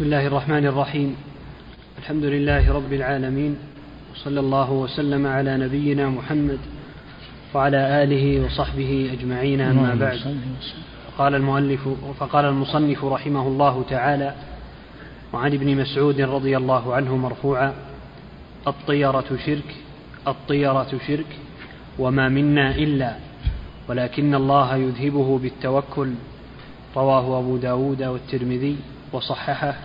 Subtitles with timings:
[0.00, 1.16] بسم الله الرحمن الرحيم.
[1.98, 3.56] الحمد لله رب العالمين
[4.12, 6.58] وصلى الله وسلم على نبينا محمد
[7.54, 10.18] وعلى آله وصحبه أجمعين أما بعد.
[11.06, 14.34] فقال المؤلف فقال المصنف رحمه الله تعالى
[15.32, 17.74] وعن ابن مسعود رضي الله عنه مرفوعا
[18.66, 19.74] الطيرة شرك
[20.28, 21.30] الطيرة شرك
[21.98, 23.16] وما منا إلا
[23.88, 26.10] ولكن الله يذهبه بالتوكل
[26.96, 28.76] رواه أبو داود والترمذي.
[29.12, 29.76] وصححه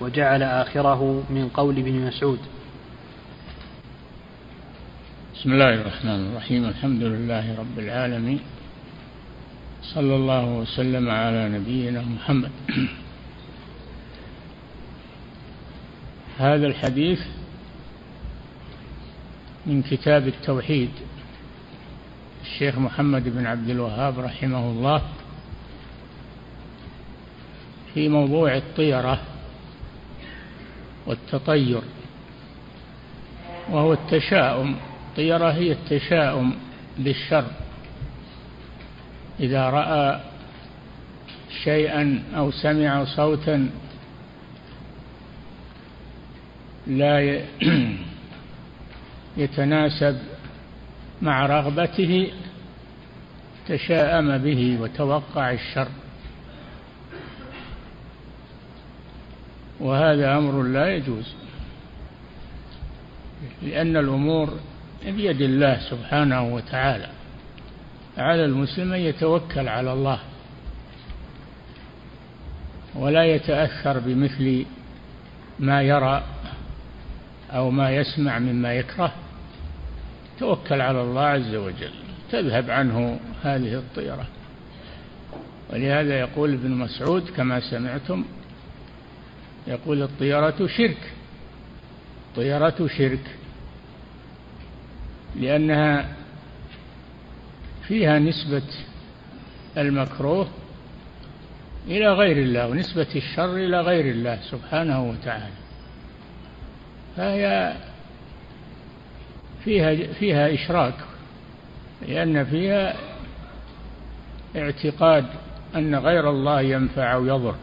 [0.00, 2.38] وجعل آخره من قول ابن مسعود.
[5.34, 6.64] بسم الله الرحمن الرحيم.
[6.64, 8.40] الحمد لله رب العالمين.
[9.82, 12.50] صلى الله وسلم على نبينا محمد.
[16.38, 17.20] هذا الحديث
[19.66, 20.90] من كتاب التوحيد.
[22.42, 25.02] الشيخ محمد بن عبد الوهاب رحمه الله.
[27.94, 29.20] في موضوع الطيرة
[31.06, 31.80] والتطير
[33.70, 34.76] وهو التشاؤم.
[35.10, 36.54] الطيرة هي التشاؤم
[36.98, 37.44] بالشر.
[39.40, 40.20] إذا رأى
[41.64, 43.70] شيئا أو سمع صوتا
[46.86, 47.40] لا
[49.36, 50.18] يتناسب
[51.22, 52.32] مع رغبته
[53.68, 55.88] تشاءم به وتوقع الشر.
[59.82, 61.34] وهذا أمر لا يجوز.
[63.62, 64.58] لأن الأمور
[65.06, 67.08] بيد الله سبحانه وتعالى.
[68.18, 70.18] على المسلم أن يتوكل على الله.
[72.94, 74.66] ولا يتأثر بمثل
[75.58, 76.22] ما يرى
[77.50, 79.12] أو ما يسمع مما يكره.
[80.38, 81.92] توكل على الله عز وجل.
[82.30, 84.26] تذهب عنه هذه الطيرة.
[85.72, 88.24] ولهذا يقول ابن مسعود كما سمعتم
[89.66, 91.12] يقول الطيرة شرك.
[92.28, 93.36] الطيرة شرك.
[95.36, 96.08] لأنها
[97.88, 98.62] فيها نسبة
[99.76, 100.48] المكروه
[101.86, 105.62] إلى غير الله ونسبة الشر إلى غير الله سبحانه وتعالى.
[107.16, 107.74] فهي
[109.64, 110.94] فيها فيها إشراك
[112.08, 112.94] لأن فيها
[114.56, 115.26] اعتقاد
[115.74, 117.54] أن غير الله ينفع أو يضر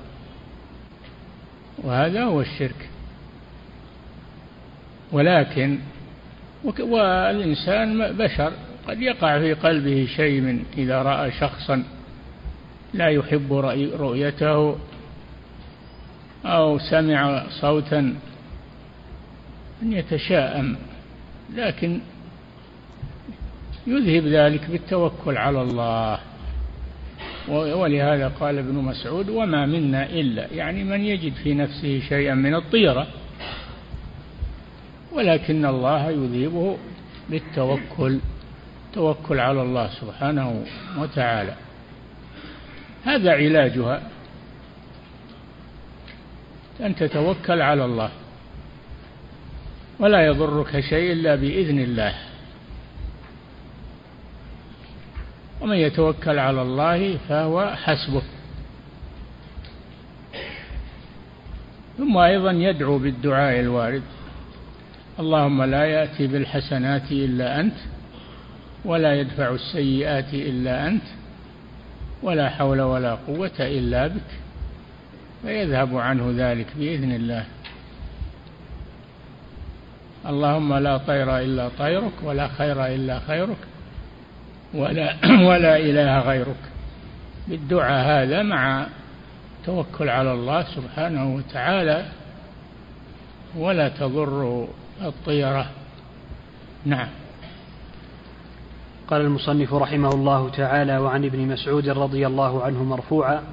[1.84, 2.90] وهذا هو الشرك.
[5.12, 5.80] ولكن
[6.80, 8.54] والإنسان بشر
[8.88, 11.84] قد يقع في قلبه شيء من إذا رأى شخصا
[12.94, 13.54] لا يحب
[14.00, 14.78] رؤيته
[16.46, 18.16] أو سمع صوتا
[19.82, 20.76] أن يتشاءم
[21.56, 22.00] لكن
[23.88, 26.20] يذهب ذلك بالتوكل على الله.
[27.50, 33.08] ولهذا قال ابن مسعود وما منا إلا يعني من يجد في نفسه شيئا من الطيرة.
[35.12, 36.78] ولكن الله يذيبه
[37.30, 38.20] بالتوكل
[38.94, 40.64] توكل على الله سبحانه
[40.98, 41.56] وتعالى.
[43.04, 44.02] هذا علاجها.
[46.82, 48.10] أن تتوكل على الله.
[50.00, 52.14] ولا يضرك شيء إلا بإذن الله.
[55.62, 58.22] ومن يتوكل على الله فهو حسبه.
[61.98, 64.04] ثم أيضا يدعو بالدعاء الوارد.
[65.20, 67.76] اللهم لا يأتي بالحسنات إلا أنت
[68.86, 71.04] ولا يدفع السيئات إلا أنت
[72.24, 74.30] ولا حول ولا قوة إلا بك.
[75.42, 77.46] فيذهب عنه ذلك بإذن الله.
[80.26, 83.58] اللهم لا طير إلا طيرك ولا خير إلا خيرك.
[84.74, 85.16] ولا
[85.50, 86.64] ولا إله غيرك.
[87.48, 88.88] بالدعاء هذا مع
[89.66, 92.06] توكل على الله سبحانه وتعالى
[93.56, 94.68] ولا تضر
[95.02, 95.70] الطيرة.
[96.86, 97.08] نعم.
[99.08, 103.44] قال المصنف رحمه الله تعالى وعن ابن مسعود رضي الله عنه مرفوعا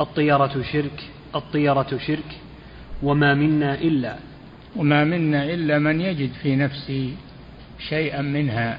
[0.00, 2.40] الطيرة شرك الطيرة شرك
[3.02, 4.16] وما منا إلا
[4.76, 7.12] وما منا إلا من يجد في نفسه
[7.88, 8.78] شيئا منها.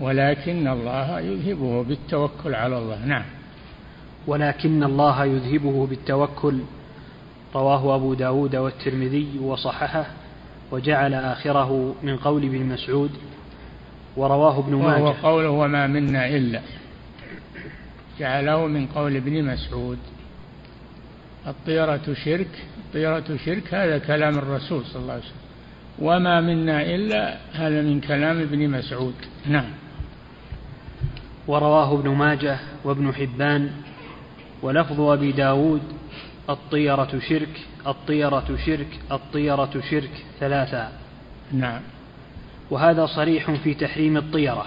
[0.00, 3.04] ولكن الله يذهبه بالتوكل على الله.
[3.06, 3.24] نعم.
[4.26, 6.58] ولكن الله يذهبه بالتوكل.
[7.54, 10.06] رواه أبو داود والترمذي وصححه
[10.70, 13.10] وجعل آخره من قول ابن مسعود
[14.16, 15.02] ورواه ابن ماجه.
[15.02, 16.60] وهو قوله وما منا إلا.
[18.18, 19.98] جعله من قول ابن مسعود.
[21.46, 22.50] الطيرة شرك
[22.86, 25.46] الطيرة شرك هذا كلام الرسول صلى الله عليه وسلم.
[25.98, 29.14] وما منا إلا هذا من كلام ابن مسعود.
[29.46, 29.70] نعم.
[31.48, 33.70] ورواه ابن ماجه وابن حبان
[34.62, 35.82] ولفظ أبي داود
[36.50, 40.92] الطيرة شرك الطيرة شرك الطيرة شرك ثلاثا
[41.52, 41.80] نعم.
[42.70, 44.66] وهذا صريح في تحريم الطيرة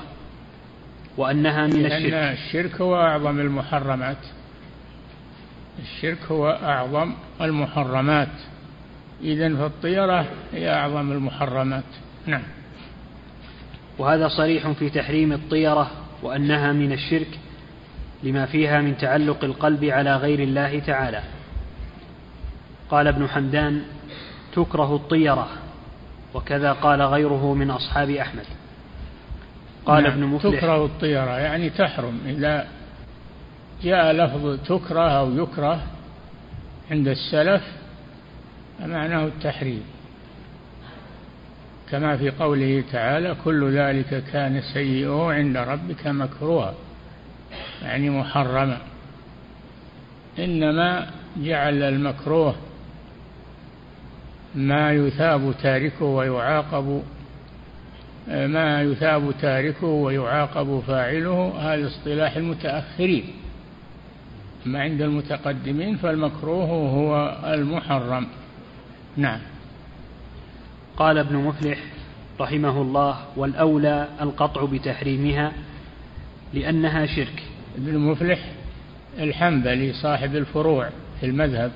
[1.17, 2.13] وأنها من لأن الشرك.
[2.13, 4.17] الشرك هو أعظم المحرمات.
[5.79, 8.29] الشرك هو أعظم المحرمات.
[9.21, 11.83] إذا فالطيرة هي أعظم المحرمات.
[12.25, 12.43] نعم.
[13.97, 15.91] وهذا صريح في تحريم الطيرة
[16.23, 17.39] وأنها من الشرك
[18.23, 21.21] لما فيها من تعلق القلب على غير الله تعالى.
[22.89, 23.81] قال ابن حمدان
[24.53, 25.47] تكره الطيرة
[26.33, 28.45] وكذا قال غيره من أصحاب أحمد.
[29.85, 32.19] قال نعم ابن مفلح تكره الطيرة يعني تحرم.
[32.25, 32.67] إذا
[33.83, 35.83] جاء لفظ تكره أو يكره
[36.91, 37.63] عند السلف
[38.79, 39.83] فمعناه التحريم.
[41.91, 46.73] كما في قوله تعالى كل ذلك كان سيئه عند ربك مكروها
[47.81, 48.77] يعني محرما.
[50.39, 51.07] إنما
[51.37, 52.55] جعل المكروه
[54.55, 57.03] ما يثاب تاركه ويعاقب
[58.27, 63.23] ما يثاب تاركه ويعاقب فاعله هذا اصطلاح المتأخرين.
[64.65, 68.27] ما عند المتقدمين فالمكروه هو المحرم.
[69.17, 69.39] نعم.
[70.99, 71.77] قال ابن مفلح
[72.39, 75.51] رحمه الله والأولى القطع بتحريمها
[76.53, 77.43] لأنها شرك.
[77.77, 78.39] ابن مفلح
[79.19, 81.71] الحنبلي صاحب الفروع في المذهب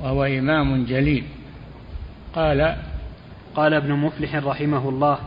[0.00, 1.24] وهو إمام جليل.
[2.34, 2.76] قال
[3.54, 5.18] قال ابن مفلح رحمه الله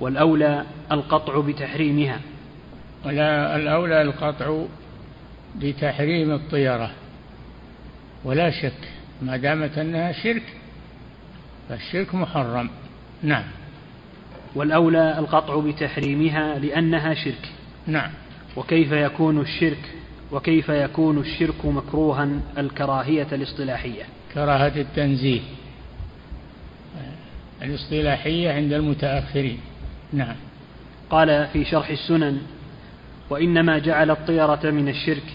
[0.00, 2.20] والأولى القطع بتحريمها.
[3.04, 4.64] ولا الأولى القطع
[5.56, 6.90] بتحريم الطيرة.
[8.24, 8.88] ولا شك
[9.22, 10.42] ما دامت أنها شرك
[11.72, 12.70] فالشرك محرم.
[13.22, 13.44] نعم.
[14.54, 17.48] والأولى القطع بتحريمها لأنها شرك.
[17.86, 18.10] نعم.
[18.56, 19.90] وكيف يكون الشرك
[20.32, 22.28] وكيف يكون الشرك مكروها
[22.58, 24.02] الكراهية الاصطلاحية؟
[24.34, 25.40] كراهة التنزيه.
[27.62, 29.60] الاصطلاحية عند المتأخرين.
[30.12, 30.36] نعم.
[31.10, 32.38] قال في شرح السنن
[33.30, 35.26] وإنما جعل الطيرة من الشرك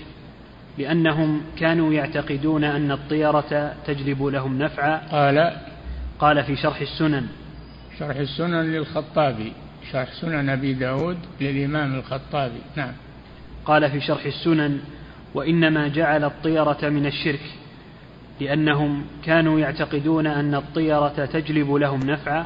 [0.77, 5.01] لأنهم كانوا يعتقدون أن الطيرة تجلب لهم نفعا.
[5.11, 5.57] قال
[6.19, 7.27] قال في شرح السنن.
[7.99, 9.53] شرح السنن للخطابي
[9.91, 12.93] شرح سنن أبي داود للإمام الخطابي نعم.
[13.65, 14.79] قال في شرح السنن
[15.33, 17.41] وإنما جعل الطيرة من الشرك
[18.41, 22.45] لأنهم كانوا يعتقدون أن الطيرة تجلب لهم نفعا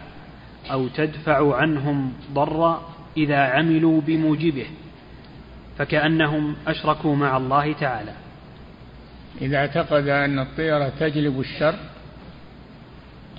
[0.71, 4.65] أو تدفع عنهم ضرا إذا عملوا بموجبه
[5.77, 8.13] فكأنهم أشركوا مع الله تعالى.
[9.41, 11.75] إذا اعتقد أن الطيرة تجلب الشر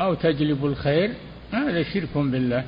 [0.00, 1.10] أو تجلب الخير
[1.52, 2.64] هذا شرك بالله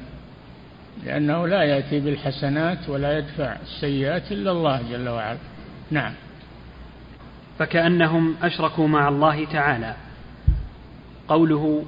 [1.04, 5.38] لأنه لا يأتي بالحسنات ولا يدفع السيئات إلا الله جل وعلا.
[5.90, 6.12] نعم.
[7.58, 9.94] فكأنهم أشركوا مع الله تعالى.
[11.28, 11.84] قوله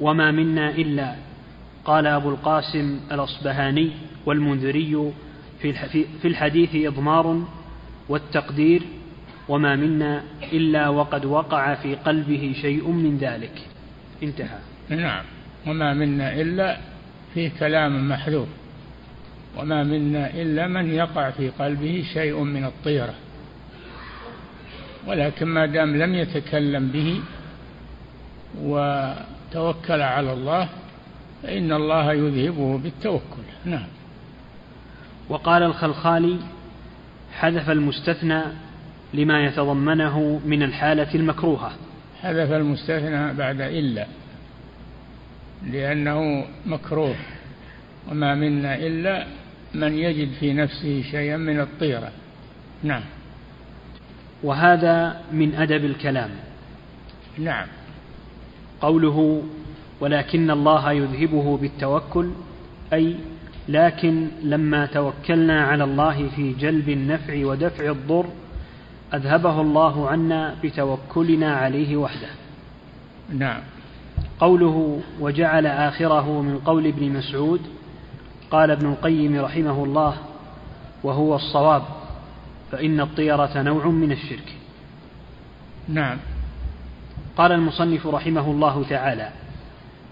[0.00, 1.14] وما منا إلا
[1.84, 3.90] قال أبو القاسم الأصبهاني
[4.26, 5.12] والمنذري
[6.20, 7.42] في الحديث إضمار
[8.08, 8.82] والتقدير
[9.48, 10.22] وما منا
[10.52, 13.67] إلا وقد وقع في قلبه شيء من ذلك
[14.22, 14.58] انتهى.
[14.88, 15.24] نعم.
[15.66, 16.76] وما منا إلا
[17.34, 18.48] فيه كلام محذوف.
[19.56, 23.14] وما منا إلا من يقع في قلبه شيء من الطيرة.
[25.06, 27.20] ولكن ما دام لم يتكلم به
[28.62, 30.68] وتوكل على الله
[31.42, 33.42] فإن الله يذهبه بالتوكل.
[33.64, 33.86] نعم.
[35.28, 36.36] وقال الخلخالي
[37.32, 38.42] حذف المستثنى
[39.14, 41.72] لما يتضمنه من الحالة المكروهة.
[42.22, 44.06] حذف المستثنى بعد إلا
[45.66, 47.16] لأنه مكروه
[48.10, 49.26] وما منا إلا
[49.74, 52.12] من يجد في نفسه شيئا من الطيرة.
[52.82, 53.02] نعم.
[54.42, 56.30] وهذا من أدب الكلام.
[57.38, 57.66] نعم.
[58.80, 59.42] قوله
[60.00, 62.30] ولكن الله يذهبه بالتوكل
[62.92, 63.16] أي
[63.68, 68.26] لكن لما توكلنا على الله في جلب النفع ودفع الضر
[69.14, 72.28] أذهبه الله عنا بتوكلنا عليه وحده.
[73.30, 73.60] نعم.
[74.40, 77.60] قوله وجعل آخره من قول ابن مسعود
[78.50, 80.14] قال ابن القيم رحمه الله
[81.02, 81.82] وهو الصواب
[82.72, 84.54] فإن الطيرة نوع من الشرك.
[85.88, 86.18] نعم.
[87.36, 89.30] قال المصنف رحمه الله تعالى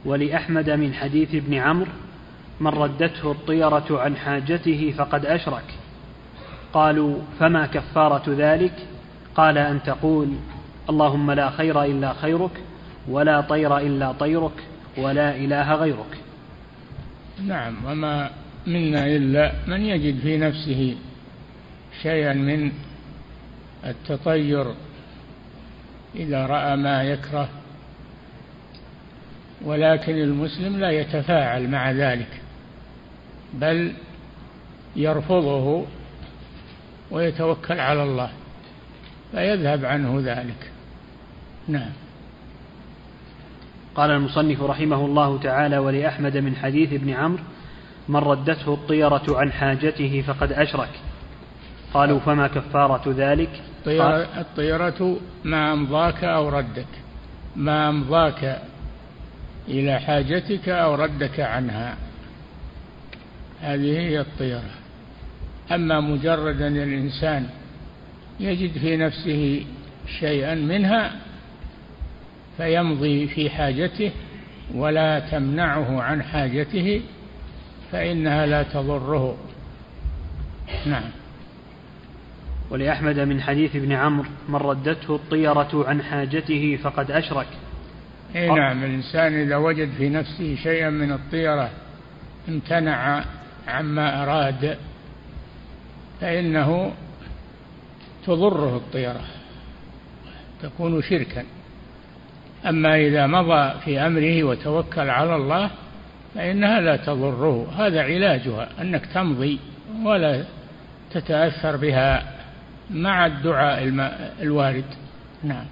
[0.04, 1.92] ولأحمد من حديث ابن عمرو
[2.60, 5.75] من ردته الطيرة عن حاجته فقد أشرك.
[6.72, 8.74] قالوا فما كفارة ذلك؟
[9.34, 10.28] قال أن تقول
[10.90, 12.62] اللهم لا خير إلا خيرك
[13.08, 14.64] ولا طير إلا طيرك
[14.98, 16.20] ولا إله غيرك.
[17.46, 18.30] نعم وما
[18.66, 20.96] منا إلا من يجد في نفسه
[22.02, 22.72] شيئا من
[23.84, 24.66] التطير
[26.14, 27.48] إذا رأى ما يكره
[29.64, 32.40] ولكن المسلم لا يتفاعل مع ذلك
[33.54, 33.92] بل
[34.96, 35.84] يرفضه
[37.10, 38.30] ويتوكل على الله
[39.32, 40.70] فيذهب عنه ذلك.
[41.68, 41.90] نعم.
[43.94, 47.42] قال المصنف رحمه الله تعالى ولأحمد من حديث ابن عمرو
[48.08, 50.90] من ردته الطيرة عن حاجته فقد أشرك.
[51.94, 56.86] قالوا فما كفارة ذلك؟ الطيرة, الطيرة ما أمضاك أو ردك.
[57.56, 58.62] ما أمضاك
[59.68, 61.96] إلى حاجتك أو ردك عنها.
[63.60, 64.85] هذه هي الطيرة.
[65.72, 67.46] أما مجرد أن الإنسان
[68.40, 69.66] يجد في نفسه
[70.20, 71.12] شيئا منها
[72.56, 74.10] فيمضي في حاجته
[74.74, 77.00] ولا تمنعه عن حاجته
[77.92, 79.36] فإنها لا تضره.
[80.86, 81.10] نعم.
[82.70, 87.46] ولأحمد من حديث ابن عمرو من ردته الطيرة عن حاجته فقد أشرك.
[88.36, 91.70] إي نعم الإنسان إذا وجد في نفسه شيئا من الطيرة
[92.48, 93.24] امتنع
[93.68, 94.78] عما أراد
[96.20, 96.92] فإنه
[98.26, 99.20] تضره الطيرة
[100.62, 101.44] تكون شركا.
[102.66, 105.70] أما إذا مضى في أمره وتوكل على الله
[106.34, 107.66] فإنها لا تضره.
[107.76, 109.58] هذا علاجها أنك تمضي
[110.04, 110.44] ولا
[111.10, 112.32] تتأثر بها
[112.90, 113.82] مع الدعاء
[114.42, 114.84] الوارد.
[115.44, 115.64] نعم.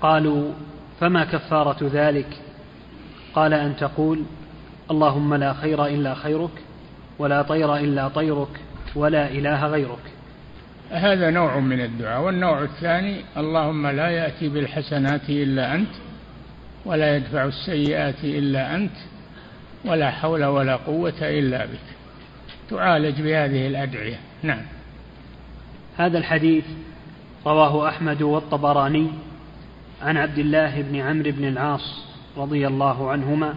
[0.00, 0.52] قالوا
[1.00, 2.28] فما كفارة ذلك؟
[3.34, 4.22] قال أن تقول
[4.90, 6.50] اللهم لا خير إلا خيرك
[7.18, 8.60] ولا طير إلا طيرك
[8.94, 10.12] ولا إله غيرك.
[10.90, 12.22] هذا نوع من الدعاء.
[12.22, 15.94] والنوع الثاني اللهم لا يأتي بالحسنات إلا أنت
[16.84, 18.96] ولا يدفع السيئات إلا أنت
[19.84, 21.88] ولا حول ولا قوة إلا بك.
[22.70, 24.18] تعالج بهذه الأدعية.
[24.42, 24.62] نعم.
[25.96, 26.64] هذا الحديث
[27.46, 29.10] رواه أحمد والطبراني
[30.02, 32.04] عن عبد الله بن عمرو بن العاص
[32.36, 33.54] رضي الله عنهما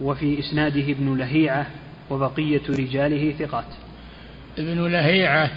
[0.00, 1.66] وفي إسناده ابن لهيعة
[2.10, 3.64] وبقية رجاله ثقات.
[4.58, 5.50] ابن لهيعة.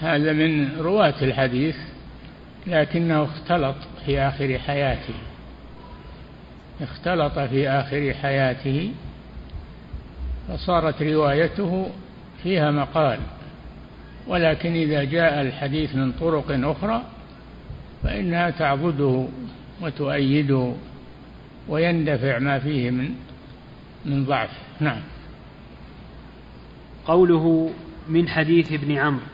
[0.00, 1.76] هذا من رواة الحديث
[2.66, 5.14] لكنه اختلط في آخر حياته.
[6.80, 8.92] اختلط في آخر حياته
[10.48, 11.90] فصارت روايته
[12.42, 13.18] فيها مقال.
[14.26, 17.02] ولكن إذا جاء الحديث من طرق أخرى
[18.02, 19.26] فإنها تعبده
[19.80, 20.72] وتؤيده
[21.68, 23.14] ويندفع ما فيه من
[24.04, 24.50] من ضعف.
[24.80, 25.00] نعم.
[27.06, 27.70] قوله
[28.08, 29.26] من حديث ابن عمرو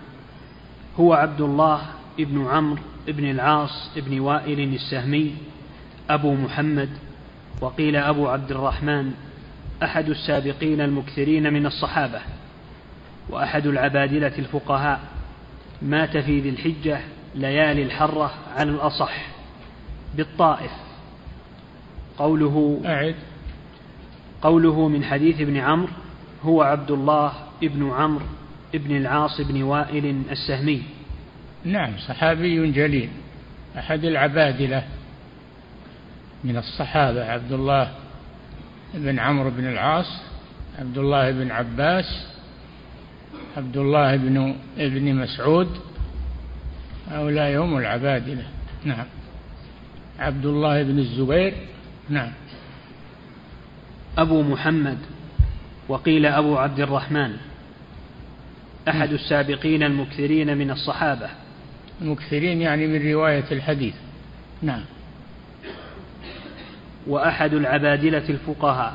[1.00, 1.82] هو عبد الله
[2.20, 5.34] ابن عمرو ابن العاص ابن وائل السهمي
[6.10, 6.88] أبو محمد
[7.60, 9.12] وقيل أبو عبد الرحمن
[9.82, 12.20] أحد السابقين المكثرين من الصحابة
[13.28, 15.00] وأحد العبادلة الفقهاء
[15.82, 17.00] مات في ذي الحجة
[17.34, 19.26] ليالي الحرة على الأصح
[20.14, 20.70] بالطائف.
[22.18, 23.14] قوله أعد.
[24.42, 25.92] قوله من حديث ابن عمرو
[26.44, 28.26] هو عبد الله ابن عمرو
[28.74, 30.82] ابن العاص بن وائل السهمي.
[31.64, 33.08] نعم صحابي جليل
[33.78, 34.84] أحد العبادلة
[36.44, 37.92] من الصحابة عبد الله
[38.94, 40.22] بن عمرو بن العاص
[40.78, 42.26] عبد الله بن عباس
[43.56, 45.68] عبد الله بن ابن مسعود
[47.10, 48.42] هؤلاء هم العبادلة.
[48.84, 49.06] نعم.
[50.18, 51.54] عبد الله بن الزبير
[52.08, 52.32] نعم.
[54.18, 54.98] أبو محمد
[55.88, 57.36] وقيل أبو عبد الرحمن.
[58.88, 61.28] أحد السابقين المكثرين من الصحابة.
[62.02, 63.94] المكثرين يعني من رواية الحديث.
[64.62, 64.84] نعم.
[67.06, 68.94] وأحد العبادلة الفقهاء.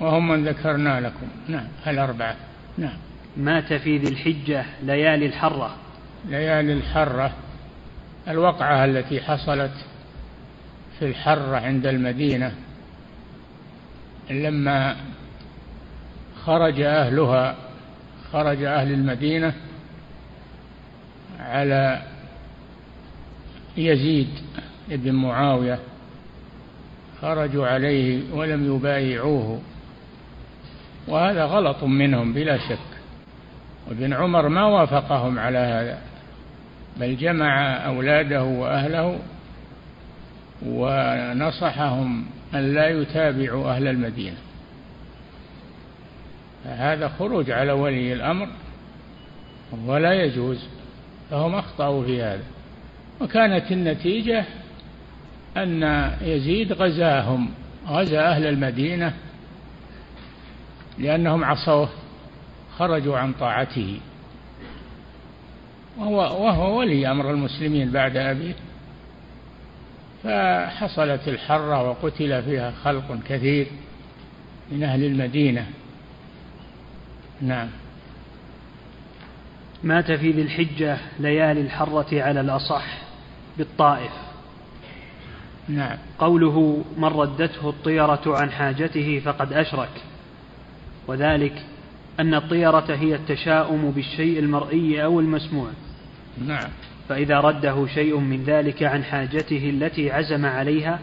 [0.00, 1.26] وهم من ذكرنا لكم.
[1.48, 2.36] نعم الأربعة.
[2.78, 2.96] نعم.
[3.36, 5.76] مات في ذي الحجة ليالي الحرة.
[6.28, 7.32] ليالي الحرة.
[8.28, 9.72] الوقعة التي حصلت
[10.98, 12.52] في الحرة عند المدينة.
[14.30, 14.96] لما
[16.44, 17.56] خرج أهلها
[18.32, 19.52] خرج أهل المدينة
[21.40, 22.02] على
[23.76, 24.28] يزيد
[24.88, 25.78] بن معاوية.
[27.22, 29.60] خرجوا عليه ولم يبايعوه.
[31.08, 32.78] وهذا غلط منهم بلا شك.
[33.88, 35.98] وابن عمر ما وافقهم على هذا
[36.96, 39.18] بل جمع أولاده وأهله
[40.66, 44.36] ونصحهم أن لا يتابعوا أهل المدينة.
[46.64, 48.48] هذا خروج على ولي الأمر
[49.86, 50.64] ولا يجوز
[51.30, 52.44] فهم أخطأوا في هذا.
[53.20, 54.44] وكانت النتيجة
[55.56, 57.50] أن يزيد غزاهم
[57.88, 59.12] غزا أهل المدينة
[60.98, 61.88] لأنهم عصوه
[62.78, 64.00] خرجوا عن طاعته.
[65.98, 68.54] وهو, وهو ولي أمر المسلمين بعد أبيه.
[70.24, 73.66] فحصلت الحرة وقتل فيها خلق كثير
[74.72, 75.66] من أهل المدينة.
[77.42, 77.68] نعم.
[79.82, 82.84] مات في ذي الحجة ليالي الحرة على الأصح
[83.58, 84.12] بالطائف.
[85.68, 85.98] نعم.
[86.18, 90.02] قوله من ردته الطيرة عن حاجته فقد أشرك
[91.06, 91.62] وذلك
[92.20, 95.70] أن الطيرة هي التشاؤم بالشيء المرئي أو المسموع.
[96.46, 96.68] نعم.
[97.08, 100.98] فإذا رده شيء من ذلك عن حاجته التي عزم عليها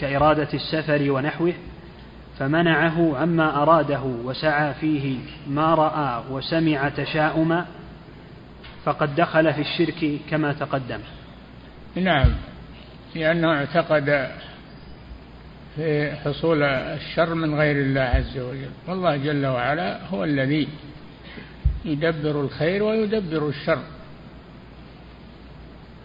[0.00, 1.52] كإرادة السفر ونحوه
[2.40, 5.18] فمنعه عما أراده وسعى فيه
[5.48, 7.66] ما رأى وسمع تشاؤما
[8.84, 11.00] فقد دخل في الشرك كما تقدم.
[11.94, 12.28] نعم
[13.14, 14.30] لأنه اعتقد
[15.76, 18.70] في حصول الشر من غير الله عز وجل.
[18.88, 20.68] والله جل وعلا هو الذي
[21.84, 23.82] يدبر الخير ويدبر الشر.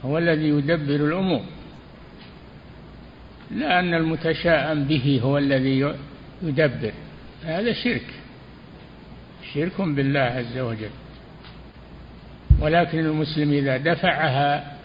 [0.06, 1.42] هو الذي يدبر الأمور.
[3.51, 5.80] لا أن المتشاءم به هو الذي
[6.42, 6.94] يدبر.
[7.44, 8.08] هذا شرك.
[9.54, 10.89] شرك بالله عز وجل.
[12.62, 14.77] ولكن المسلم إذا دفعها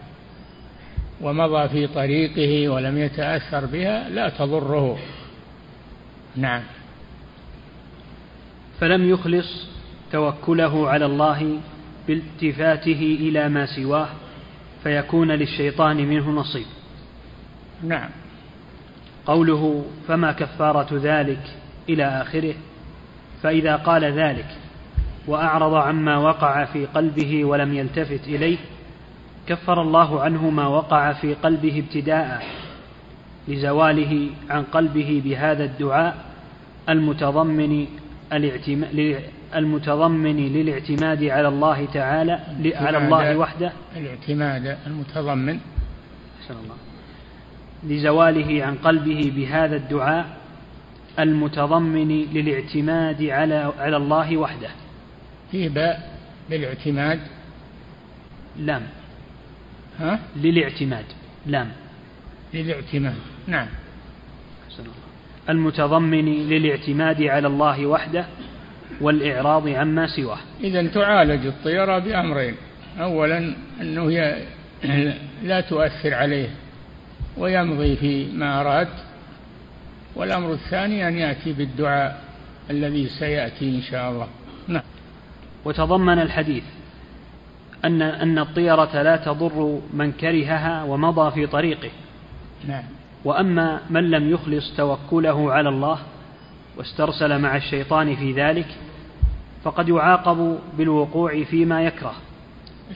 [1.21, 4.99] ومضى في طريقه ولم يتأثر بها لا تضره.
[6.37, 6.63] نعم.
[8.81, 9.67] فلم يخلص
[10.13, 11.61] توكله على الله
[12.09, 14.09] بالتفاته إلى ما سواه
[14.83, 16.67] فيكون للشيطان منه نصيب.
[17.83, 18.11] نعم.
[19.27, 21.43] قوله فما كفارة ذلك
[21.89, 22.55] إلى آخره
[23.43, 24.47] فإذا قال ذلك
[25.27, 28.59] وأعرض عما وقع في قلبه ولم يلتفت إليه
[29.47, 32.45] كفر الله عنه ما وقع في قلبه ابتداء
[33.49, 36.17] لزواله عن قلبه بهذا الدعاء
[36.89, 37.87] المتضمن
[39.55, 42.41] المتضمن للاعتماد على الله تعالى
[42.75, 43.73] على الله وحده.
[43.97, 45.59] الاعتماد المتضمن.
[46.51, 46.90] الله.
[47.85, 50.27] لزواله عن قلبه بهذا الدعاء
[51.19, 54.69] المتضمن للاعتماد على على الله وحده.
[55.51, 56.19] فيه باء
[56.51, 57.21] للاعتماد؟
[58.59, 58.83] لام.
[60.01, 61.05] ها؟ للاعتماد.
[61.47, 61.73] لام.
[62.55, 63.15] للاعتماد.
[63.47, 63.67] نعم.
[65.49, 68.27] المتضمن للاعتماد على الله وحده
[69.01, 70.39] والإعراض عما سواه.
[70.61, 72.55] إذا تعالج الطيرة بأمرين.
[73.01, 74.43] أولا أنه هي
[75.43, 76.49] لا تؤثر عليه.
[77.41, 78.89] ويمضي في ما أراد.
[80.17, 82.21] والأمر الثاني أن يأتي بالدعاء
[82.71, 84.29] الذي سيأتي إن شاء الله.
[84.69, 84.83] نعم.
[85.65, 86.65] وتضمن الحديث
[87.85, 91.91] أن أن الطيرة لا تضر من كرهها ومضى في طريقه.
[92.69, 92.85] نعم.
[93.25, 95.99] وأما من لم يخلص توكله على الله
[96.77, 98.67] واسترسل مع الشيطان في ذلك
[99.65, 102.15] فقد يعاقب بالوقوع فيما يكره.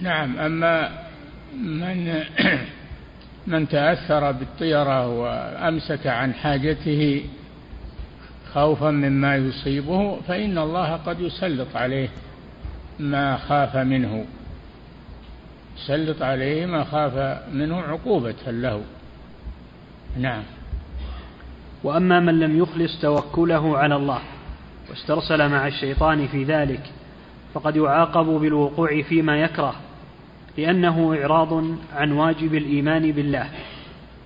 [0.00, 0.36] نعم.
[0.36, 0.90] أما
[1.54, 2.14] من
[3.46, 7.24] من تأثر بالطيرة وأمسك عن حاجته
[8.52, 12.08] خوفا مما يصيبه فإن الله قد يسلط عليه
[12.98, 14.24] ما خاف منه.
[15.86, 18.82] سلط عليه ما خاف منه عقوبة له.
[20.18, 20.42] نعم.
[21.84, 24.20] وأما من لم يخلص توكله على الله
[24.90, 26.82] واسترسل مع الشيطان في ذلك
[27.54, 29.74] فقد يعاقب بالوقوع فيما يكره.
[30.58, 33.48] لأنه إعراض عن واجب الإيمان بالله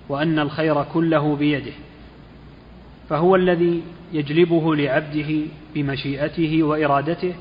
[0.09, 1.71] وأن الخير كله بيده
[3.09, 3.81] فهو الذي
[4.13, 5.41] يجلبه لعبده
[5.75, 7.33] بمشيئته وإرادته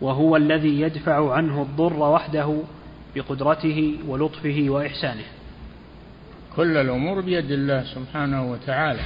[0.00, 2.56] وهو الذي يدفع عنه الضر وحده
[3.14, 5.24] بقدرته ولطفه وإحسانه.
[6.56, 9.02] كل الأمور بيد الله سبحانه وتعالى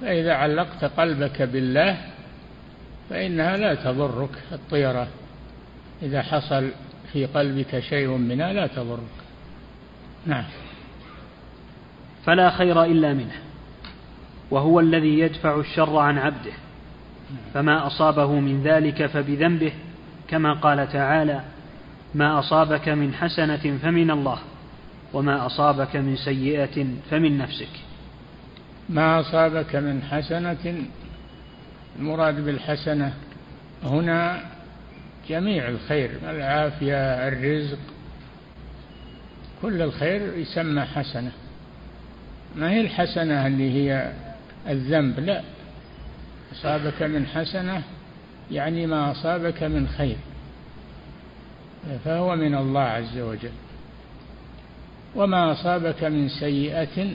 [0.00, 1.98] فإذا علقت قلبك بالله
[3.10, 5.08] فإنها لا تضرك الطيرة.
[6.02, 6.70] إذا حصل
[7.14, 8.98] في قلبك شيء منها لا تضرك.
[10.26, 10.44] نعم.
[12.24, 13.34] فلا خير إلا منه
[14.50, 16.52] وهو الذي يدفع الشر عن عبده
[17.54, 19.72] فما أصابه من ذلك فبذنبه
[20.28, 21.40] كما قال تعالى
[22.14, 24.38] ما أصابك من حسنة فمن الله
[25.12, 27.80] وما أصابك من سيئة فمن نفسك.
[28.88, 30.84] ما أصابك من حسنة
[31.98, 33.14] المراد بالحسنة
[33.84, 34.53] هنا
[35.28, 37.78] جميع الخير العافية الرزق
[39.62, 41.32] كل الخير يسمى حسنة.
[42.56, 44.12] ما هي الحسنة اللي هي
[44.68, 45.42] الذنب؟ لا
[46.52, 47.82] أصابك من حسنة
[48.50, 50.16] يعني ما أصابك من خير
[52.04, 53.52] فهو من الله عز وجل.
[55.16, 57.08] وما أصابك من سيئة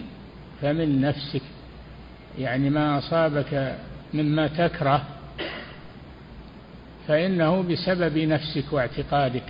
[0.61, 1.41] فمن نفسك
[2.39, 3.77] يعني ما أصابك
[4.13, 5.03] مما تكره
[7.09, 9.43] فإنه بسبب نفسك واعتقادك.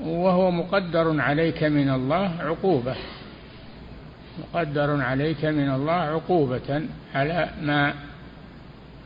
[0.00, 2.94] وهو مقدر عليك من الله عقوبة.
[4.38, 6.82] مقدر عليك من الله عقوبة
[7.14, 7.94] على ما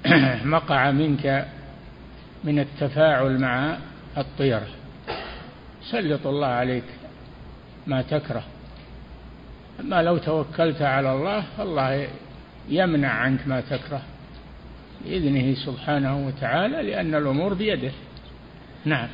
[0.57, 1.47] مقع منك
[2.45, 3.79] من التفاعل مع
[4.19, 4.69] الطيرة
[5.91, 6.85] سلط الله عليك
[7.87, 8.43] ما تكره.
[9.81, 12.09] أما لو توكلت على الله فالله
[12.69, 14.03] يمنع عنك ما تكره.
[15.05, 17.93] بإذنه سبحانه وتعالى لأن الأمور بيده.
[18.85, 19.09] نعم.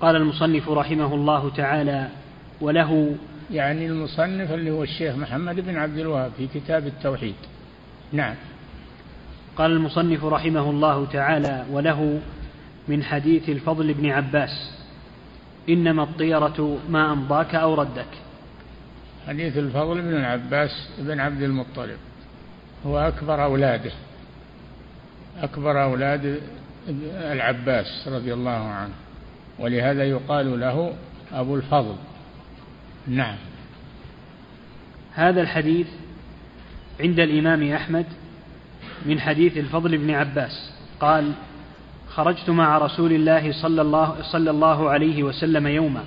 [0.00, 2.08] قال المصنف رحمه الله تعالى
[2.60, 3.16] وله
[3.50, 7.34] يعني المصنف اللي هو الشيخ محمد بن عبد الوهاب في كتاب التوحيد.
[8.12, 8.34] نعم.
[9.56, 12.20] قال المصنف رحمه الله تعالى وله
[12.88, 14.72] من حديث الفضل بن عباس
[15.68, 18.08] إنما الطيرة ما أمضاك أو ردك.
[19.26, 21.98] حديث الفضل بن العباس بن عبد المطلب.
[22.86, 23.92] هو أكبر أولاده
[25.42, 26.40] أكبر أولاد
[27.32, 28.92] العباس رضي الله عنه
[29.58, 30.94] ولهذا يقال له
[31.32, 31.96] أبو الفضل.
[33.06, 33.36] نعم.
[35.14, 35.86] هذا الحديث
[37.00, 38.06] عند الإمام أحمد
[39.06, 40.72] من حديث الفضل بن عباس.
[41.00, 41.32] قال
[42.08, 46.04] خرجت مع رسول الله صلى الله, صلى الله عليه وسلم يوما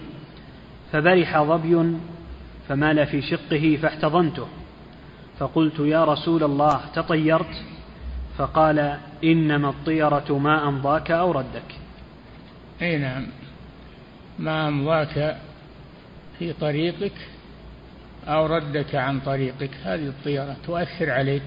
[0.91, 1.97] فبرح ظبي
[2.69, 4.47] فمال في شقه فاحتضنته.
[5.39, 7.63] فقلت يا رسول الله تطيرت؟
[8.37, 11.75] فقال إنما الطيرة ما أمضاك أو ردك.
[12.81, 13.27] أي نعم.
[14.39, 15.37] ما أمضاك
[16.39, 17.13] في طريقك
[18.27, 21.43] أو ردك عن طريقك هذه الطيرة تؤثر عليك.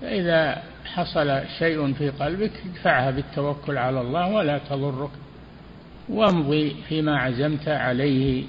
[0.00, 5.10] فإذا حصل شيء في قلبك ادفعها بالتوكل على الله ولا تضرك.
[6.08, 8.44] وامضي فيما عزمت عليه.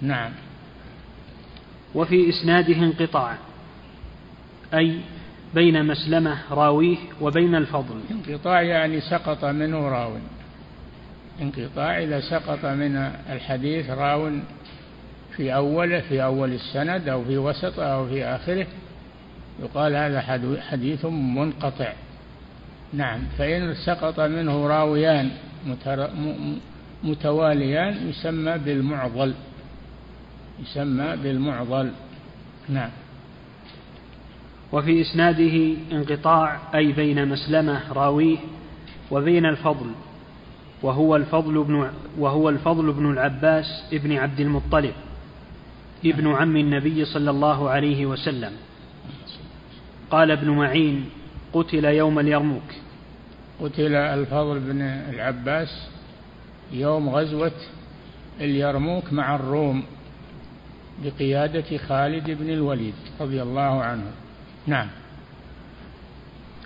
[0.00, 0.32] نعم.
[1.96, 3.36] وفي إسناده انقطاع
[4.74, 5.00] أي
[5.54, 8.00] بين مسلمة راويه وبين الفضل.
[8.10, 10.12] انقطاع يعني سقط منه راو.
[11.40, 12.96] انقطاع إذا سقط من
[13.30, 14.30] الحديث راو
[15.36, 18.66] في أوله في أول السند أو في وسطه أو في آخره
[19.62, 20.20] يقال هذا
[20.70, 21.92] حديث منقطع.
[22.92, 25.30] نعم فإن سقط منه راويان
[27.04, 29.34] متواليان يسمى بالمعضل.
[30.62, 31.90] يسمى بالمعضل.
[32.68, 32.90] نعم.
[34.72, 38.36] وفي إسناده انقطاع أي بين مسلمة راويه
[39.10, 39.86] وبين الفضل
[40.82, 44.92] وهو الفضل بن وهو الفضل بن العباس ابن عبد المطلب
[46.04, 48.52] ابن عم النبي صلى الله عليه وسلم.
[50.10, 51.04] قال ابن معين
[51.52, 52.72] قتل يوم اليرموك.
[53.60, 55.88] قتل الفضل بن العباس
[56.72, 57.52] يوم غزوة
[58.40, 59.82] اليرموك مع الروم.
[61.02, 64.10] بقيادة خالد بن الوليد رضي الله عنه.
[64.66, 64.88] نعم.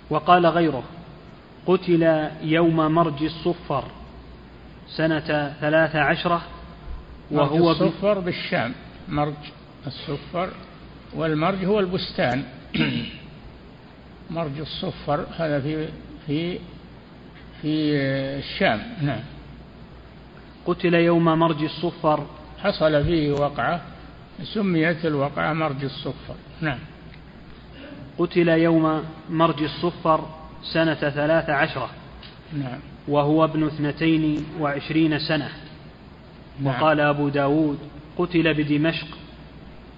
[0.09, 0.83] وقال غيره
[1.65, 3.83] قتل يوم مرج الصفر
[4.87, 6.41] سنة ثلاث عشرة
[7.31, 8.73] وهو مرج الصفر بالشام.
[9.07, 9.33] مرج
[9.87, 10.49] الصفر
[11.15, 12.43] والمرج هو البستان.
[14.29, 15.87] مرج الصفر هذا في
[16.27, 16.59] في
[17.61, 17.95] في
[18.39, 18.81] الشام.
[19.01, 19.21] نعم.
[20.65, 22.25] قتل يوم مرج الصفر.
[22.63, 23.81] حصل فيه وقعة.
[24.43, 26.35] سميت الوقعة مرج الصفر.
[26.61, 26.77] نعم.
[28.17, 30.29] قتل يوم مرج الصفر
[30.73, 31.89] سنة ثلاث عشرة.
[32.53, 32.79] نعم.
[33.07, 35.49] وهو ابن اثنتين وعشرين سنة.
[36.59, 36.67] نعم.
[36.67, 37.79] وقال أبو داود
[38.17, 39.07] قتل بدمشق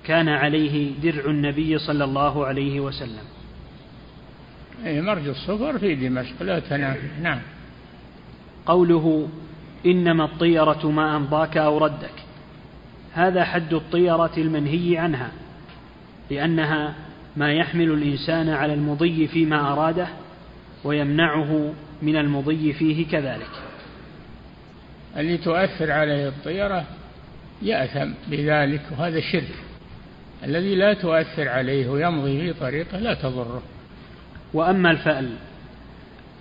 [0.03, 3.25] كان عليه درع النبي صلى الله عليه وسلم.
[4.86, 7.39] أي مرج الصفر في دمشق لا تنافي نعم.
[8.65, 9.29] قوله
[9.86, 12.22] إنما الطيرة ما أمضاك أو ردك.
[13.13, 15.32] هذا حد الطيرة المنهي عنها
[16.32, 16.93] لأنها
[17.38, 20.08] ما يحمل الإنسان على المضي فيما أراده
[20.84, 23.49] ويمنعه من المضي فيه كذلك.
[25.17, 26.86] اللي تؤثر عليه الطيرة
[27.62, 29.56] يأثم بذلك وهذا شرك.
[30.43, 33.63] الذي لا تؤثر عليه ويمضي في طريقه لا تضره.
[34.54, 35.30] وأما الفأل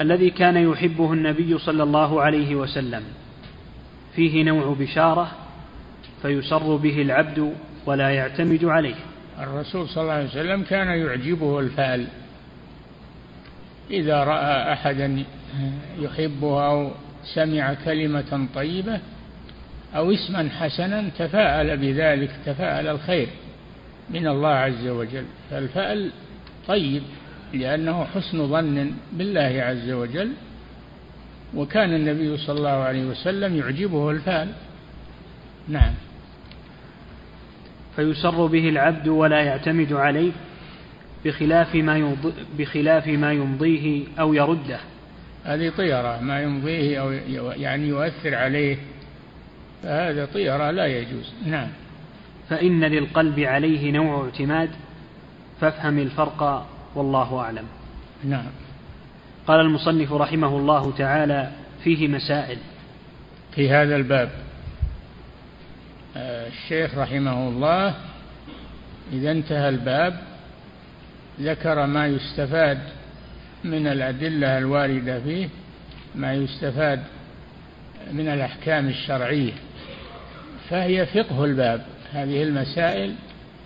[0.00, 3.02] الذي كان يحبه النبي صلى الله عليه وسلم
[4.16, 5.41] فيه نوع بشارة
[6.22, 7.52] فيسر به العبد
[7.86, 8.94] ولا يعتمد عليه.
[9.40, 12.06] الرسول صلى الله عليه وسلم كان يعجبه الفأل
[13.90, 15.24] إذا رأى أحدا
[15.98, 16.90] يحبه أو
[17.34, 19.00] سمع كلمة طيبة
[19.96, 23.28] أو اسما حسنا تفاءل بذلك تفاءل الخير
[24.10, 25.24] من الله عز وجل.
[25.50, 26.10] فالفأل
[26.68, 27.02] طيب
[27.52, 30.32] لأنه حسن ظن بالله عز وجل
[31.54, 34.48] وكان النبي صلى الله عليه وسلم يعجبه الفأل
[35.68, 35.94] نعم.
[37.96, 40.32] فيسر به العبد ولا يعتمد عليه
[41.24, 42.16] بخلاف ما
[42.58, 44.78] بخلاف ما يمضيه أو يرده.
[45.44, 47.10] هذه طيرة ما يمضيه أو
[47.52, 48.76] يعني يؤثر عليه
[49.82, 51.34] فهذا طيرة لا يجوز.
[51.46, 51.68] نعم.
[52.48, 54.70] فإن للقلب عليه نوع اعتماد
[55.60, 57.64] فافهم الفرق والله أعلم.
[58.24, 58.46] نعم.
[59.46, 61.50] قال المصنف رحمه الله تعالى
[61.84, 62.58] فيه مسائل.
[63.54, 64.30] في هذا الباب.
[66.16, 67.94] الشيخ رحمه الله
[69.12, 70.20] إذا انتهى الباب
[71.40, 72.78] ذكر ما يستفاد
[73.64, 75.48] من الأدلة الواردة فيه
[76.14, 77.02] ما يستفاد
[78.12, 79.52] من الأحكام الشرعية.
[80.70, 81.86] فهي فقه الباب.
[82.12, 83.14] هذه المسائل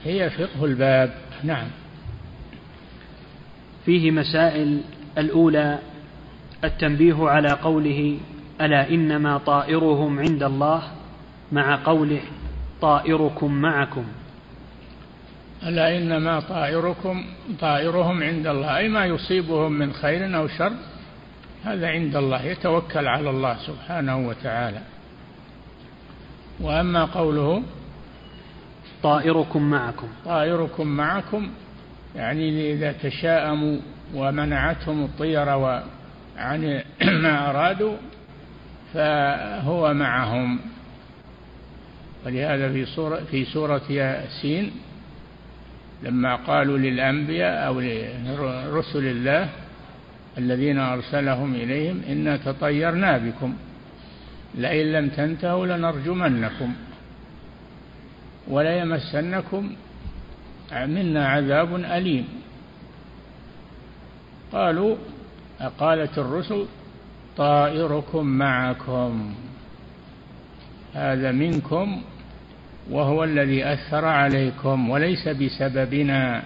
[0.04, 1.14] هي فقه الباب.
[1.42, 1.66] نعم.
[3.86, 4.80] فيه مسائل
[5.18, 5.78] الأولى
[6.64, 8.18] التنبيه على قوله
[8.60, 10.82] ألا إنما طائرهم عند الله؟
[11.52, 12.20] مع قوله
[12.80, 14.04] طائركم معكم.
[15.66, 17.24] ألا إنما طائركم
[17.60, 20.72] طائرهم عند الله أي ما يصيبهم من خير أو شر
[21.64, 24.80] هذا عند الله يتوكل على الله سبحانه وتعالى.
[26.60, 27.62] وأما قوله
[29.02, 30.08] طائركم معكم.
[30.24, 31.50] طائركم معكم
[32.16, 33.78] يعني إذا تشاءموا
[34.14, 35.84] ومنعتهم الطيرة
[36.36, 37.96] عن ما أرادوا
[38.94, 40.58] فهو معهم.
[42.26, 44.70] ولهذا في سورة في سورة ياسين
[46.02, 49.48] لما قالوا للأنبياء أو لرسل الله
[50.38, 53.54] الذين أرسلهم إليهم إنا تطيرنا بكم
[54.54, 56.74] لئن لم تنتهوا لنرجمنكم
[58.48, 59.76] وليمسنكم
[60.72, 62.28] منا عذاب أليم.
[64.52, 64.96] قالوا
[65.78, 66.66] قالت الرسل
[67.36, 69.34] طائركم معكم
[70.94, 72.02] هذا منكم
[72.90, 76.42] وهو الذي أثر عليكم وليس بسببنا.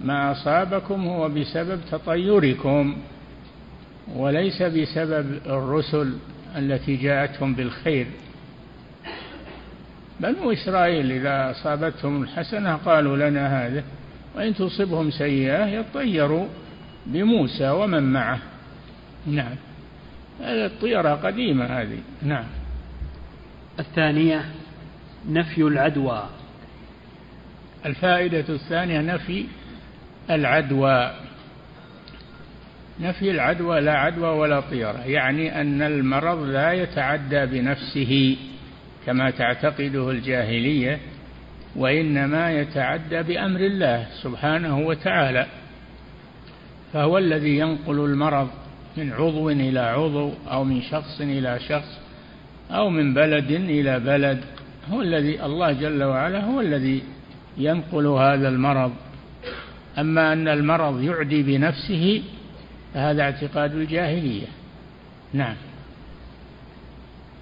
[0.00, 2.96] ما أصابكم هو بسبب تطيركم
[4.14, 6.12] وليس بسبب الرسل
[6.56, 8.06] التي جاءتهم بالخير.
[10.20, 13.84] بنو إسرائيل إذا أصابتهم الحسنة قالوا لنا هذا
[14.36, 16.46] وإن تصبهم سيئة يطيروا
[17.06, 18.38] بموسى ومن معه.
[19.26, 19.56] نعم.
[20.40, 21.98] هذه الطيرة قديمة هذه.
[22.22, 22.44] نعم.
[23.80, 24.44] الثانية
[25.28, 26.28] نفي العدوى.
[27.86, 29.44] الفائدة الثانية نفي
[30.30, 31.12] العدوى.
[33.00, 38.36] نفي العدوى لا عدوى ولا طيرة يعني أن المرض لا يتعدى بنفسه
[39.06, 40.98] كما تعتقده الجاهلية
[41.76, 45.46] وإنما يتعدى بأمر الله سبحانه وتعالى.
[46.92, 48.48] فهو الذي ينقل المرض
[48.96, 52.00] من عضو إلى عضو أو من شخص إلى شخص
[52.70, 54.44] أو من بلد إلى بلد.
[54.90, 57.02] هو الذي الله جل وعلا هو الذي
[57.56, 58.92] ينقل هذا المرض.
[59.98, 62.22] أما أن المرض يعدي بنفسه
[62.94, 64.46] فهذا اعتقاد الجاهلية.
[65.32, 65.56] نعم.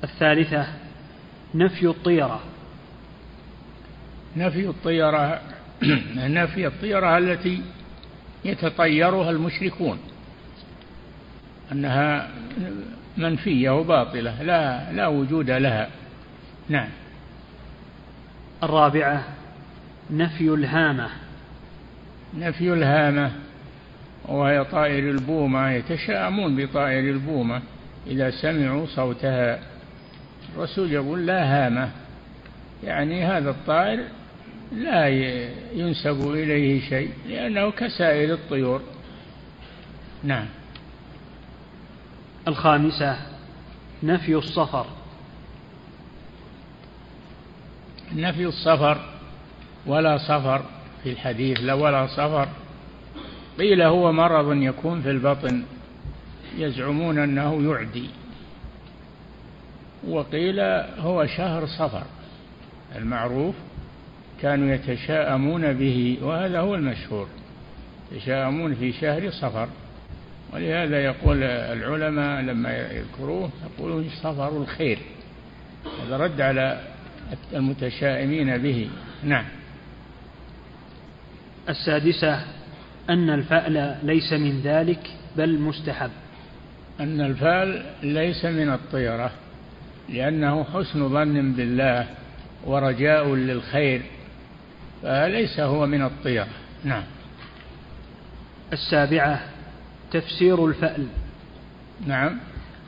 [0.05, 0.66] الثالثة
[1.55, 2.40] نفي الطيرة.
[4.37, 5.40] نفي الطيرة
[6.16, 7.62] نفي الطيرة التي
[8.44, 9.98] يتطيرها المشركون.
[11.72, 12.29] أنها
[13.16, 15.88] منفية وباطلة لا لا وجود لها.
[16.68, 16.88] نعم.
[18.62, 19.25] الرابعة
[20.11, 21.09] نفي الهامة.
[22.35, 23.33] نفي الهامة
[24.29, 27.62] وهي طائر البومة يتشاءمون بطائر البومة
[28.07, 29.61] إذا سمعوا صوتها.
[30.57, 31.90] الرسول يقول لا هامة
[32.85, 34.05] يعني هذا الطائر
[34.73, 35.09] لا
[35.73, 38.83] ينسب إليه شيء لأنه كسائر الطيور.
[40.25, 40.46] نعم.
[42.49, 43.16] الخامسة
[44.03, 44.87] نفي الصفر.
[48.16, 48.99] نفي الصفر
[49.87, 50.62] ولا صفر
[51.03, 52.49] في الحديث لا ولا صفر
[53.59, 55.62] قيل هو مرض يكون في البطن
[56.59, 58.11] يزعمون أنه يعدي.
[60.09, 60.61] وقيل
[60.99, 62.03] هو شهر صفر
[62.96, 63.55] المعروف
[64.42, 67.29] كانوا يتشاءمون به وهذا هو المشهور.
[68.12, 69.68] يتشاءمون في شهر صفر
[70.53, 74.99] ولهذا يقول العلماء لما يذكروه يقولون صفر الخير.
[76.07, 76.89] هذا رد على
[77.53, 78.90] المتشائمين به.
[79.25, 79.45] نعم.
[81.69, 82.40] السادسة
[83.11, 86.11] أن الفأل ليس من ذلك بل مستحب.
[87.01, 89.31] أن الفأل ليس من الطيرة
[90.09, 92.07] لأنه حسن ظن بالله
[92.66, 94.03] ورجاء للخير
[95.03, 96.49] فليس هو من الطيرة.
[96.85, 97.03] نعم.
[98.73, 99.40] السابعة
[100.12, 101.07] تفسير الفأل.
[102.07, 102.38] نعم.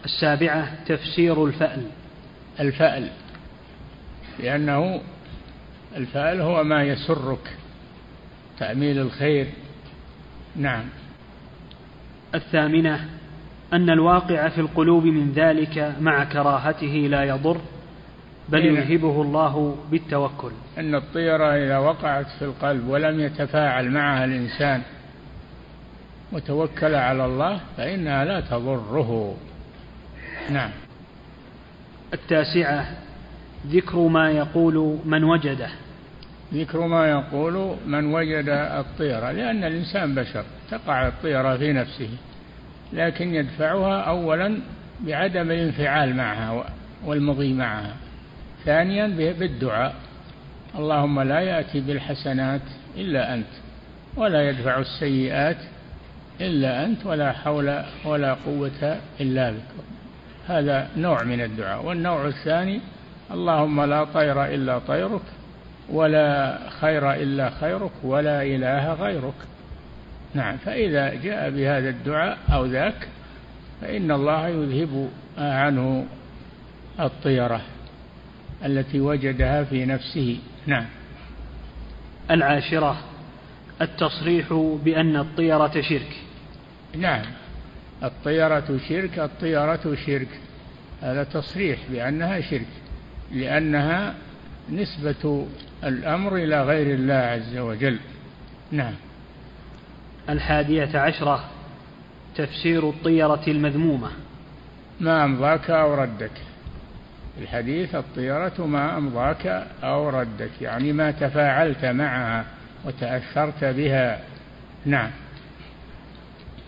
[0.04, 1.82] السابعة تفسير الفأل.
[2.60, 3.08] الفأل.
[4.38, 5.00] لأنه
[5.96, 7.56] الفأل هو ما يسرك
[8.58, 9.46] تأميل الخير.
[10.56, 10.84] نعم.
[12.34, 13.08] الثامنة
[13.72, 17.60] أن الواقع في القلوب من ذلك مع كراهته لا يضر
[18.48, 20.52] بل يذهبه الله بالتوكل.
[20.78, 24.82] أن الطيرة إذا وقعت في القلب ولم يتفاعل معها الإنسان
[26.32, 29.36] وتوكل على الله فإنها لا تضره.
[30.50, 30.70] نعم.
[32.14, 32.86] التاسعة
[33.66, 35.68] ذكر ما يقول من وجده.
[36.54, 42.08] ذكر ما يقول من وجد الطيرة لأن الإنسان بشر تقع الطيرة في نفسه
[42.92, 44.58] لكن يدفعها أولا
[45.00, 46.64] بعدم الانفعال معها
[47.04, 47.96] والمضي معها
[48.64, 49.06] ثانيا
[49.38, 49.94] بالدعاء.
[50.78, 52.60] اللهم لا يأتي بالحسنات
[52.96, 53.46] إلا أنت
[54.16, 55.56] ولا يدفع السيئات
[56.40, 59.84] إلا أنت ولا حول ولا قوة إلا بك.
[60.48, 61.84] هذا نوع من الدعاء.
[61.84, 62.80] والنوع الثاني
[63.30, 65.22] اللهم لا طير إلا طيرك
[65.88, 69.34] ولا خير إلا خيرك ولا إله غيرك.
[70.34, 73.08] نعم فإذا جاء بهذا الدعاء أو ذاك
[73.80, 75.08] فإن الله يذهب
[75.38, 76.06] عنه
[77.00, 77.60] الطيرة
[78.64, 80.38] التي وجدها في نفسه.
[80.66, 80.86] نعم.
[82.30, 82.96] العاشرة
[83.80, 84.52] التصريح
[84.84, 86.16] بأن الطيرة شرك.
[86.96, 87.24] نعم
[88.02, 90.28] الطيرة شرك الطيرة شرك.
[91.02, 92.81] هذا تصريح بأنها شرك.
[93.32, 94.14] لأنها
[94.70, 95.46] نسبة
[95.84, 97.98] الأمر إلى غير الله عز وجل.
[98.72, 98.94] نعم.
[100.28, 101.44] الحادية عشرة
[102.36, 104.08] تفسير الطيرة المذمومة.
[105.00, 106.30] ما أمضاك أو ردك.
[107.40, 112.44] الحديث الطيرة ما أمضاك أو ردك يعني ما تفاعلت معها
[112.84, 114.20] وتأثرت بها.
[114.86, 115.10] نعم.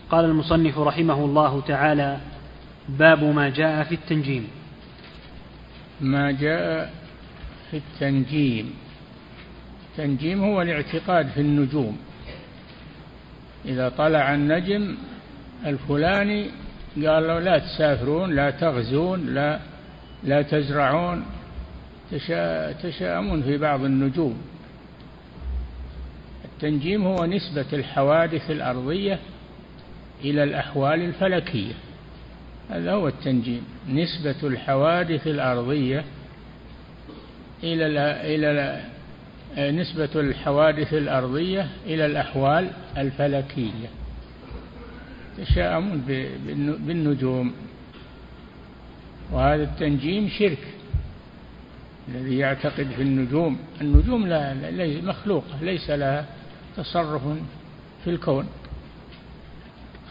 [0.09, 2.17] قال المصنف رحمه الله تعالى
[2.89, 4.47] باب ما جاء في التنجيم.
[6.01, 6.93] ما جاء
[7.71, 8.73] في التنجيم.
[9.91, 11.97] التنجيم هو الاعتقاد في النجوم.
[13.65, 14.95] إذا طلع النجم
[15.65, 16.49] الفلاني
[16.95, 19.59] قال له لا تسافرون لا تغزون لا
[20.23, 21.25] لا تزرعون.
[22.83, 24.41] تشاءمون في بعض النجوم.
[26.45, 29.19] التنجيم هو نسبة الحوادث الأرضية
[30.23, 31.73] إلى الأحوال الفلكية.
[32.69, 33.63] هذا هو التنجيم.
[33.89, 36.03] نسبة الحوادث الأرضية
[37.63, 37.85] إلى
[38.35, 38.81] إلى
[39.57, 43.87] نسبة الحوادث الأرضية إلى الأحوال الفلكية.
[45.37, 46.01] تشاءمون
[46.87, 47.53] بالنجوم.
[49.31, 50.67] وهذا التنجيم شرك.
[52.07, 53.59] الذي يعتقد في النجوم.
[53.81, 54.53] النجوم لا
[55.01, 56.25] مخلوقة ليس لها
[56.77, 57.21] تصرف
[58.03, 58.47] في الكون.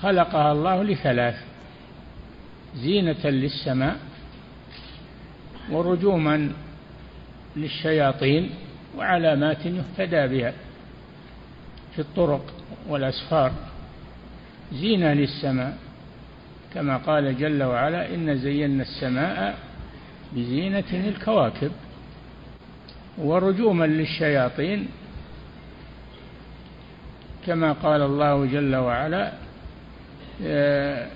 [0.03, 1.45] خلقها الله لثلاث.
[2.77, 3.97] زينة للسماء
[5.71, 6.53] ورجوما
[7.57, 8.51] للشياطين
[8.97, 10.53] وعلامات يهتدى بها
[11.95, 12.55] في الطرق
[12.89, 13.53] والأسفار.
[14.73, 15.79] زينة للسماء
[16.75, 19.59] كما قال جل وعلا إن زينا السماء
[20.33, 21.71] بزينة الكواكب
[23.19, 24.89] ورجوما للشياطين
[27.47, 29.33] كما قال الله جل وعلا
[30.45, 31.09] آه،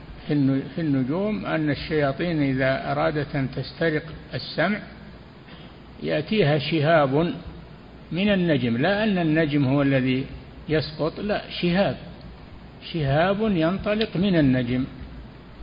[0.74, 4.02] في النجوم أن الشياطين إذا أرادت أن تسترق
[4.34, 4.78] السمع
[6.02, 7.34] يأتيها شهاب
[8.12, 10.26] من النجم لا أن النجم هو الذي
[10.68, 11.96] يسقط لا شهاب
[12.92, 14.84] شهاب ينطلق من النجم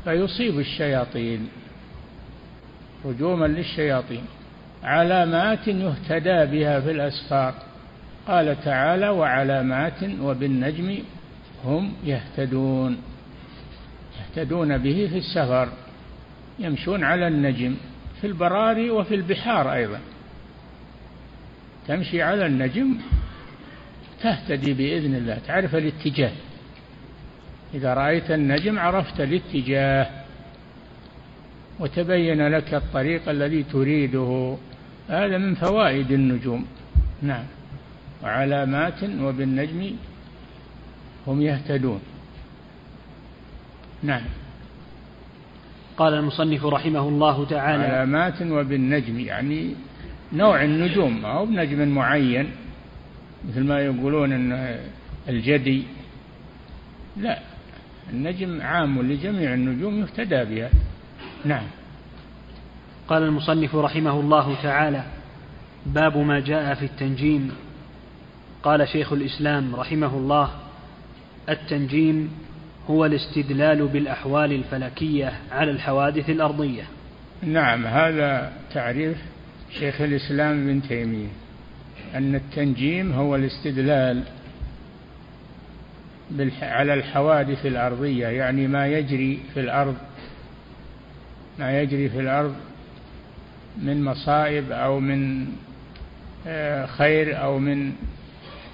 [0.03, 1.47] فيصيب الشياطين
[3.05, 4.23] هجوما للشياطين.
[4.83, 7.53] علامات يهتدى بها في الأسفار
[8.27, 10.97] قال تعالى وعلامات وبالنجم
[11.65, 12.97] هم يهتدون.
[14.37, 15.69] يهتدون به في السفر
[16.59, 17.75] يمشون على النجم
[18.21, 19.99] في البراري وفي البحار أيضا.
[21.87, 22.95] تمشي على النجم
[24.21, 26.31] تهتدي بإذن الله تعرف الاتجاه.
[27.73, 30.07] إذا رأيت النجم عرفت الاتجاه
[31.79, 34.57] وتبين لك الطريق الذي تريده.
[35.09, 36.65] هذا من فوائد النجوم.
[37.21, 37.45] نعم.
[38.23, 39.95] وعلامات وبالنجم
[41.27, 42.01] هم يهتدون.
[44.05, 44.21] نعم.
[45.97, 49.75] قال المصنف رحمه الله تعالى علامات وبالنجم يعني
[50.33, 52.51] نوع النجوم ما هو بنجم معين
[53.49, 54.79] مثل ما يقولون إن
[55.29, 55.83] الجدي.
[57.17, 57.39] لا
[58.09, 60.69] النجم عام لجميع النجوم يهتدى بها.
[61.45, 61.65] نعم.
[63.07, 65.03] قال المصنف رحمه الله تعالى
[65.85, 67.51] باب ما جاء في التنجيم.
[68.63, 70.49] قال شيخ الإسلام رحمه الله
[71.49, 72.44] التنجيم
[72.89, 76.83] هو الاستدلال بالأحوال الفلكية على الحوادث الأرضية.
[77.43, 79.17] نعم هذا تعريف
[79.79, 81.27] شيخ الإسلام ابن تيمية
[82.15, 84.23] أن التنجيم هو الاستدلال
[86.61, 89.95] على الحوادث الأرضية يعني ما يجري في الأرض
[91.59, 92.55] ما يجري في الأرض
[93.77, 95.47] من مصائب أو من
[96.47, 97.93] آه، خير أو من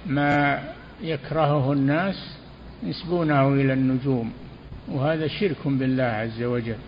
[0.06, 0.62] ما
[1.02, 2.36] يكرهه الناس
[2.82, 4.32] ينسبونه إلى النجوم
[4.88, 6.78] وهذا شرك بالله عز وجل.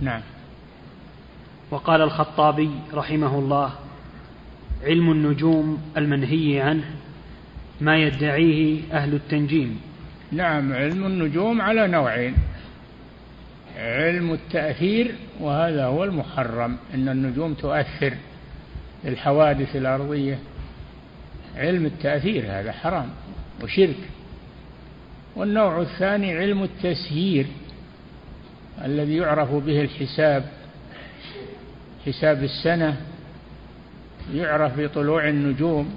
[0.00, 0.20] نعم.
[1.70, 3.72] وقال الخطابي رحمه الله
[4.82, 6.84] علم النجوم المنهي عنه
[7.80, 9.80] ما يدعيه أهل التنجيم.
[10.32, 12.34] نعم علم النجوم على نوعين
[13.76, 18.14] علم التأثير وهذا هو المحرم أن النجوم تؤثر
[19.04, 20.38] الحوادث الأرضية.
[21.56, 23.08] علم التأثير هذا حرام
[23.62, 23.96] وشرك.
[25.36, 27.46] والنوع الثاني علم التسيير
[28.84, 30.44] الذي يعرف به الحساب
[32.06, 32.96] حساب السنة
[34.34, 35.94] يعرف بطلوع النجوم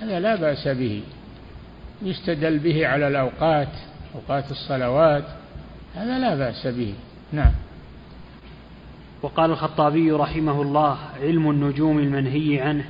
[0.00, 1.02] هذا لا بأس به
[2.02, 3.68] يستدل به على الأوقات
[4.14, 5.24] أوقات الصلوات
[5.94, 6.94] هذا لا بأس به
[7.32, 7.52] نعم.
[9.22, 12.84] وقال الخطابي رحمه الله علم النجوم المنهي عنه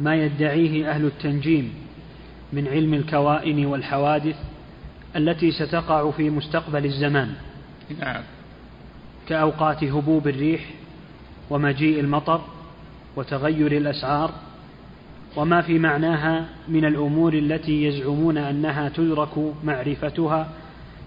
[0.00, 1.74] ما يدعيه أهل التنجيم
[2.52, 4.36] من علم الكوائن والحوادث
[5.16, 7.34] التي ستقع في مستقبل الزمان.
[8.00, 8.22] نعم.
[9.28, 10.60] كأوقات هبوب الريح
[11.50, 12.40] ومجيء المطر
[13.16, 14.30] وتغير الأسعار
[15.36, 20.48] وما في معناها من الأمور التي يزعمون أنها تدرك معرفتها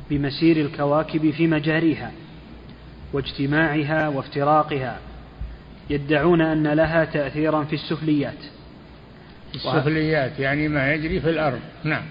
[0.09, 2.11] بمسير الكواكب في مجاريها
[3.13, 4.99] واجتماعها وافتراقها
[5.89, 8.37] يدعون أن لها تأثيرا في السفليات.
[9.55, 11.59] السفليات يعني ما يجري في الأرض.
[11.83, 12.03] نعم.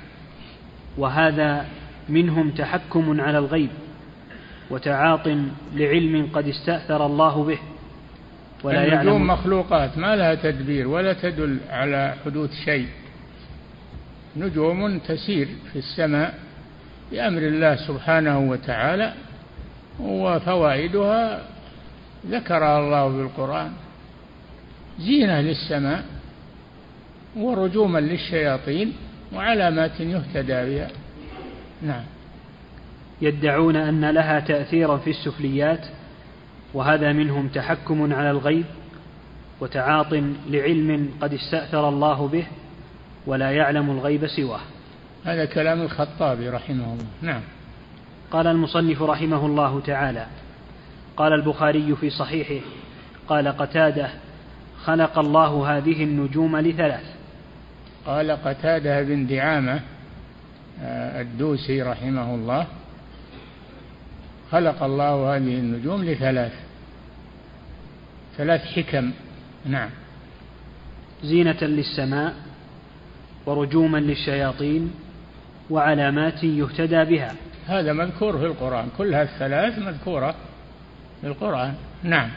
[0.99, 1.66] وهذا
[2.09, 3.70] منهم تحكم على الغيب
[4.70, 5.28] وتعاط
[5.74, 7.59] لعلم قد استأثر الله به
[8.64, 12.88] ولا النجوم يعلم مخلوقات ما لها تدبير ولا تدل على حدوث شيء.
[14.36, 16.34] نجوم تسير في السماء
[17.12, 19.12] بأمر الله سبحانه وتعالى
[20.00, 21.42] وفوائدها
[22.30, 23.72] ذكرها الله في القرآن.
[25.00, 26.04] زينة للسماء
[27.36, 28.92] ورجوما للشياطين
[29.34, 30.90] وعلامات يهتدى بها.
[31.83, 32.03] نعم.
[33.22, 35.87] يدعون أن لها تأثيرا في السفليات
[36.74, 38.64] وهذا منهم تحكم على الغيب
[39.61, 40.12] وتعاط
[40.49, 42.47] لعلم قد استأثر الله به
[43.27, 44.61] ولا يعلم الغيب سواه.
[45.24, 47.07] هذا كلام الخطابي رحمه الله.
[47.22, 47.41] نعم.
[48.31, 50.27] قال المصنف رحمه الله تعالى
[51.16, 52.66] قال البخاري في صحيحه
[53.29, 54.11] قال قتاده
[54.85, 57.05] خلق الله هذه النجوم لثلاث.
[58.07, 59.81] قال قتاده بن دعامة
[60.83, 62.66] الدوسي رحمه الله
[64.53, 66.53] خلق الله هذه النجوم لثلاث
[68.37, 69.11] ثلاث حكم
[69.64, 69.91] نعم.
[71.22, 72.35] زينة للسماء
[73.47, 74.95] ورجوما للشياطين
[75.70, 77.35] وعلامات يهتدى بها.
[77.66, 80.35] هذا مذكور في القرآن كلها الثلاث مذكورة
[81.20, 82.31] في القرآن نعم.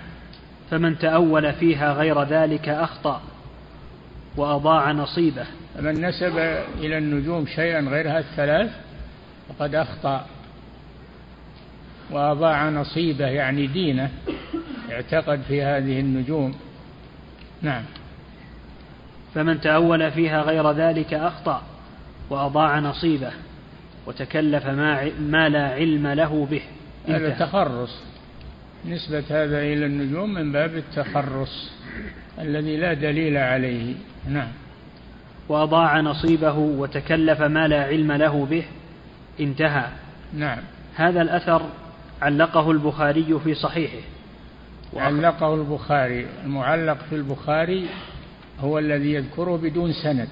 [0.72, 3.22] فمن تأول فيها غير ذلك أخطأ
[4.38, 5.46] وأضاع نصيبه.
[5.76, 6.38] فمن نسب
[6.80, 8.70] إلى النجوم شيئا غير الثلاث
[9.49, 10.26] فقد أخطأ
[12.11, 14.11] وأضاع نصيبه يعني دينه
[14.91, 16.55] اعتقد في هذه النجوم.
[17.61, 17.84] نعم.
[19.36, 21.63] فمن تأول فيها غير ذلك أخطأ
[22.30, 23.32] وأضاع نصيبه
[24.07, 26.61] وتكلف ما, ما لا علم له به.
[27.07, 28.03] هذا تخرص
[28.86, 31.72] نسبة هذا إلى النجوم من باب التخرص
[32.39, 33.95] الذي لا دليل عليه.
[34.30, 34.49] نعم.
[35.50, 38.64] وأضاع نصيبه وتكلف ما لا علم له به
[39.39, 39.86] انتهى.
[40.34, 40.60] نعم.
[40.95, 41.62] هذا الأثر
[42.22, 44.08] علقه البخاري في صحيحه.
[44.95, 46.28] علقه البخاري.
[46.43, 47.86] المعلق في البخاري
[48.60, 50.30] هو الذي يذكره بدون سند.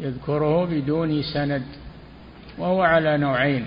[0.00, 1.62] يذكره بدون سند.
[2.58, 3.66] وهو على نوعين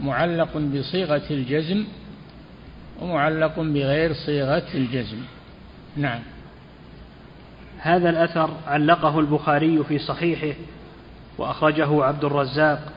[0.00, 1.84] معلق بصيغة الجزم
[3.00, 5.18] ومعلق بغير صيغة الجزم.
[5.96, 6.20] نعم.
[7.86, 10.58] هذا الأثر علقه البخاري في صحيحه
[11.38, 12.92] وأخرجه عبد الرزاق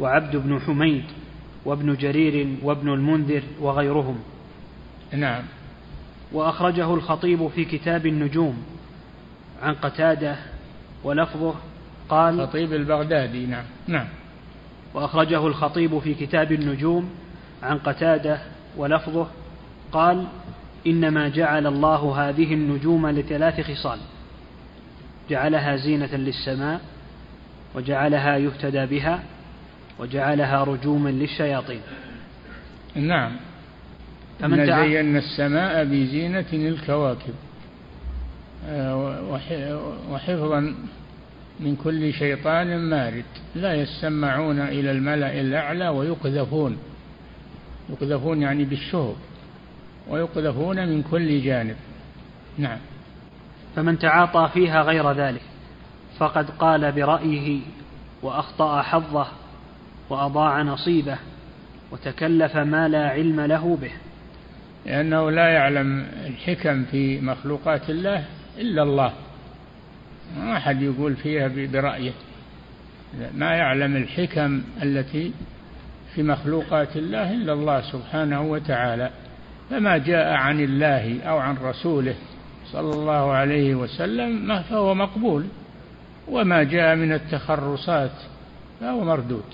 [0.00, 1.04] وعبد بن حميد
[1.64, 4.18] وابن جرير وابن المنذر وغيرهم.
[5.12, 5.42] نعم.
[6.32, 8.62] وأخرجه الخطيب في كتاب النجوم
[9.62, 10.36] عن قتادة
[11.04, 11.54] ولفظه
[12.08, 13.64] قال خطيب البغدادي نعم.
[13.86, 14.06] نعم.
[14.94, 17.10] وأخرجه الخطيب في كتاب النجوم
[17.62, 18.38] عن قتادة
[18.76, 19.26] ولفظه
[19.92, 20.26] قال
[20.86, 23.98] إنما جعل الله هذه النجوم لثلاث خصال.
[25.30, 26.80] جعلها زينة للسماء
[27.74, 29.22] وجعلها يهتدى بها
[29.98, 31.80] وجعلها رجوما للشياطين.
[32.94, 33.36] نعم.
[34.40, 37.34] فمن زينا السماء بزينة الكواكب
[38.68, 39.22] آه،
[40.10, 40.74] وحفظا
[41.60, 43.24] من كل شيطان مارد.
[43.54, 46.76] لا يسمعون إلى الملأ الأعلى ويقذفون.
[47.90, 49.16] يقذفون يعني بالشهب.
[50.08, 51.76] ويقذفون من كل جانب.
[52.58, 52.78] نعم.
[53.76, 55.42] فمن تعاطى فيها غير ذلك
[56.18, 57.60] فقد قال برأيه
[58.22, 59.26] وأخطأ حظه
[60.10, 61.18] وأضاع نصيبه
[61.92, 63.90] وتكلف ما لا علم له به.
[64.86, 68.24] لأنه لا يعلم الحكم في مخلوقات الله
[68.58, 69.12] إلا الله.
[70.38, 72.12] ما أحد يقول فيها برأيه.
[73.34, 75.32] ما يعلم الحكم التي
[76.14, 79.10] في مخلوقات الله إلا الله سبحانه وتعالى.
[79.70, 82.14] فما جاء عن الله أو عن رسوله
[82.72, 85.44] صلى الله عليه وسلم فهو مقبول
[86.28, 88.10] وما جاء من التخرصات
[88.80, 89.44] فهو مردود.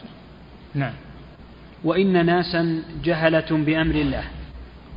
[0.74, 0.92] نعم.
[1.84, 4.24] وإن ناسا جهلة بأمر الله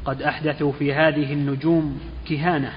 [0.06, 2.00] قد أحدثوا في هذه النجوم
[2.30, 2.74] كهانة.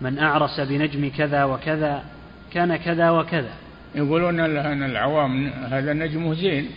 [0.00, 2.04] من أعرس بنجم كذا وكذا
[2.52, 3.52] كان كذا وكذا.
[3.94, 6.68] يقولون أن العوام هذا نجمه زين.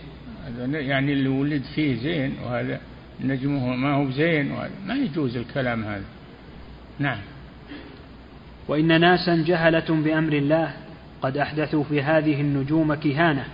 [0.47, 2.79] هذا يعني اللي ولد فيه زين وهذا
[3.21, 6.03] نجمه ما هو زين وهذا ما يجوز الكلام هذا.
[6.99, 7.17] نعم.
[8.67, 10.73] وإن ناسا جهلة بأمر الله
[11.21, 13.45] قد أحدثوا في هذه النجوم كهانة.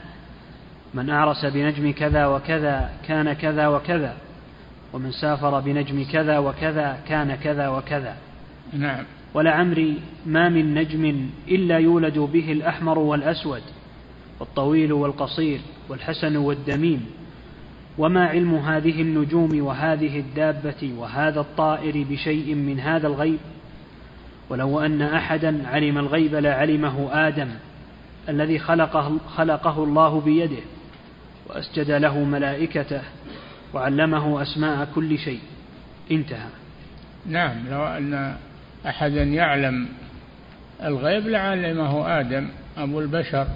[0.94, 4.14] من أعرس بنجم كذا وكذا كان كذا وكذا
[4.94, 8.16] ومن سافر بنجم كذا وكذا كان كذا وكذا.
[8.74, 9.04] نعم.
[9.34, 13.62] ولعمري ما من نجم إلا يولد به الأحمر والأسود
[14.40, 15.60] والطويل والقصير
[15.90, 17.06] والحسن والدميم.
[17.98, 23.40] وما علم هذه النجوم وهذه الدابة وهذا الطائر بشيء من هذا الغيب؟
[24.52, 27.50] ولو أن أحدا علم الغيب لعلمه آدم
[28.30, 30.64] الذي خلقه, خلقه الله بيده
[31.50, 33.02] وأسجد له ملائكته
[33.74, 35.40] وعلمه أسماء كل شيء.
[36.12, 36.50] انتهى.
[37.26, 38.36] نعم لو أن
[38.86, 39.88] أحدا يعلم
[40.84, 42.48] الغيب لعلمه آدم
[42.78, 43.48] أبو البشر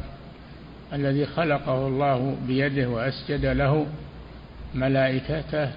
[0.94, 3.88] الذي خلقه الله بيده وأسجد له
[4.76, 5.70] ملائكته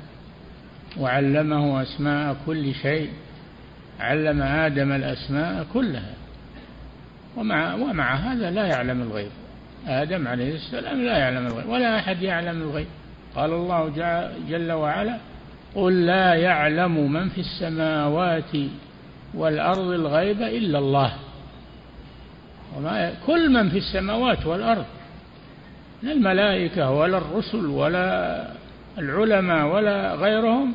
[0.99, 3.11] وعلمه أسماء كل شيء
[4.01, 6.15] علم آدم الأسماء كلها.
[7.37, 9.31] ومع, ومع هذا لا يعلم الغيب.
[9.87, 12.87] آدم عليه السلام لا يعلم الغيب ولا أحد يعلم الغيب.
[13.37, 13.89] قال الله
[14.49, 15.17] جل وعلا
[15.75, 18.57] قل لا يعلم من في السماوات
[19.35, 21.13] والأرض الغيب إلا الله.
[22.77, 24.85] وما كل من في السماوات والأرض
[26.03, 28.45] لا الملائكة ولا الرسل ولا
[28.99, 30.73] العلماء ولا غيرهم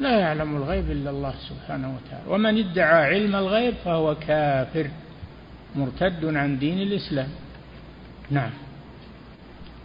[0.00, 2.24] لا يعلم الغيب إلا الله سبحانه وتعالى.
[2.28, 4.90] ومن ادعى علم الغيب فهو كافر
[5.76, 7.28] مرتد عن دين الإسلام.
[8.30, 8.50] نعم.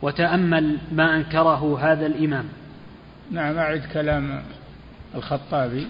[0.01, 2.45] وتأمل ما أنكره هذا الإمام.
[3.31, 4.43] نعم أعد كلام
[5.15, 5.87] الخطابي.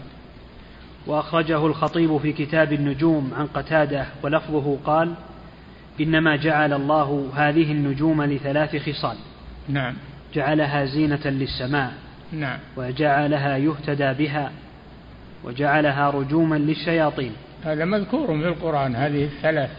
[1.08, 5.14] وأخرجه الخطيب في كتاب النجوم عن قتادة ولفظه قال
[6.02, 9.18] إنما جعل الله هذه النجوم لثلاث خصال.
[9.70, 9.94] نعم.
[10.34, 11.94] جعلها زينة للسماء.
[12.32, 12.60] نعم.
[12.78, 14.52] وجعلها يهتدى بها
[15.44, 17.32] وجعلها رجوما للشياطين.
[17.64, 19.70] هذا مذكور في القرآن هذه الثلاث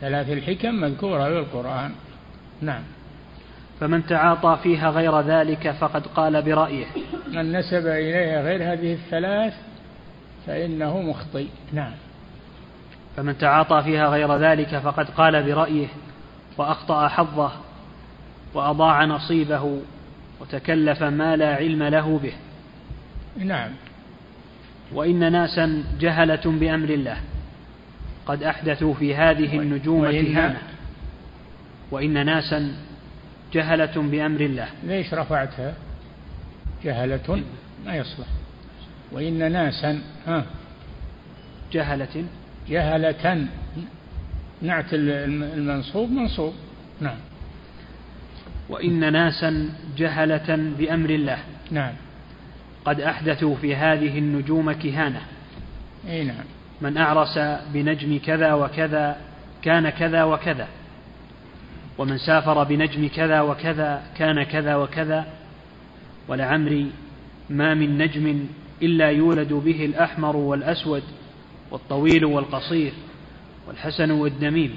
[0.00, 1.92] ثلاث الحكم مذكورة في القرآن.
[2.60, 2.82] نعم.
[3.80, 6.86] فمن تعاطى فيها غير ذلك فقد قال برأيه.
[7.32, 9.54] من نسب إليها غير هذه الثلاث
[10.46, 11.46] فإنه مخطئ.
[11.72, 11.92] نعم.
[13.16, 15.86] فمن تعاطى فيها غير ذلك فقد قال برأيه
[16.58, 17.52] وأخطأ حظه
[18.54, 19.80] وأضاع نصيبه
[20.40, 22.32] وتكلف ما لا علم له به.
[23.44, 23.70] نعم.
[24.92, 27.16] وإن ناسا جهلة بأمر الله.
[28.26, 30.58] قد أحدثوا في هذه النجوم كهانة
[31.90, 32.72] وإن ناسا
[33.52, 34.68] جهلة بأمر الله.
[34.84, 35.74] ليش رفعتها؟
[36.84, 37.42] جهلة
[37.86, 38.26] ما يصلح.
[39.12, 40.44] وإن ناسا ها.
[41.72, 42.24] جهلة.
[42.68, 43.46] جهلة.
[44.62, 46.54] نعت المنصوب منصوب.
[48.68, 51.38] وإن ناسا جهلة بأمر الله.
[51.70, 51.92] نعم.
[52.84, 55.20] قد أحدثوا في هذه النجوم كهانة.
[56.08, 56.44] أي نعم.
[56.80, 57.38] من أعرس
[57.72, 59.16] بنجم كذا وكذا
[59.62, 60.68] كان كذا وكذا.
[61.98, 65.26] ومن سافر بنجم كذا وكذا كان كذا وكذا.
[66.28, 66.90] ولعمري
[67.50, 68.46] ما من نجم
[68.82, 71.02] إلا يولد به الأحمر والأسود
[71.70, 72.92] والطويل والقصير
[73.68, 74.74] والحسن والدميم.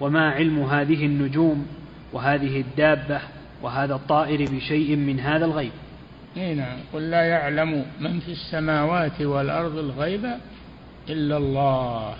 [0.00, 1.66] وما علم هذه النجوم
[2.12, 3.20] وهذه الدابة
[3.62, 5.72] وهذا الطائر بشيء من هذا الغيب.
[6.36, 6.78] نعم.
[6.92, 10.24] قل لا يعلم من في السماوات والأرض الغيب
[11.08, 12.14] إلا الله.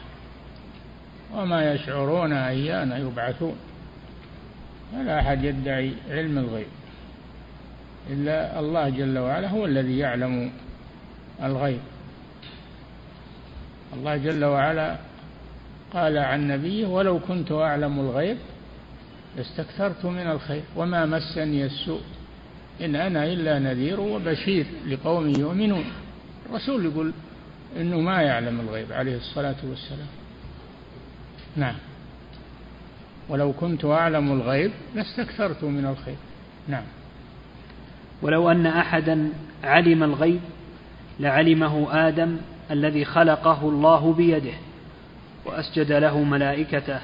[1.35, 3.57] وما يشعرون أيان يبعثون.
[4.95, 6.67] ولا أحد يدعي علم الغيب.
[8.11, 10.51] إلا الله جل وعلا هو الذي يعلم
[11.43, 11.81] الغيب.
[13.95, 14.97] الله جل وعلا
[15.95, 18.37] قال عن نبيه ولو كنت أعلم الغيب
[19.39, 22.01] لاستكثرت من الخير وما مسني السوء.
[22.81, 25.85] إن أنا إلا نذير وبشير لقوم يؤمنون.
[26.51, 27.13] الرسول يقول
[27.77, 30.09] إنه ما يعلم الغيب عليه الصلاة والسلام.
[31.57, 31.75] نعم.
[33.29, 36.17] ولو كنت أعلم الغيب لاستكثرت من الخير.
[36.69, 36.85] نعم.
[38.23, 39.33] ولو أن أحدا
[39.65, 40.41] علم الغيب
[41.21, 42.37] لعلمه آدم
[42.71, 44.55] الذي خلقه الله بيده
[45.45, 47.01] وأسجد له ملائكته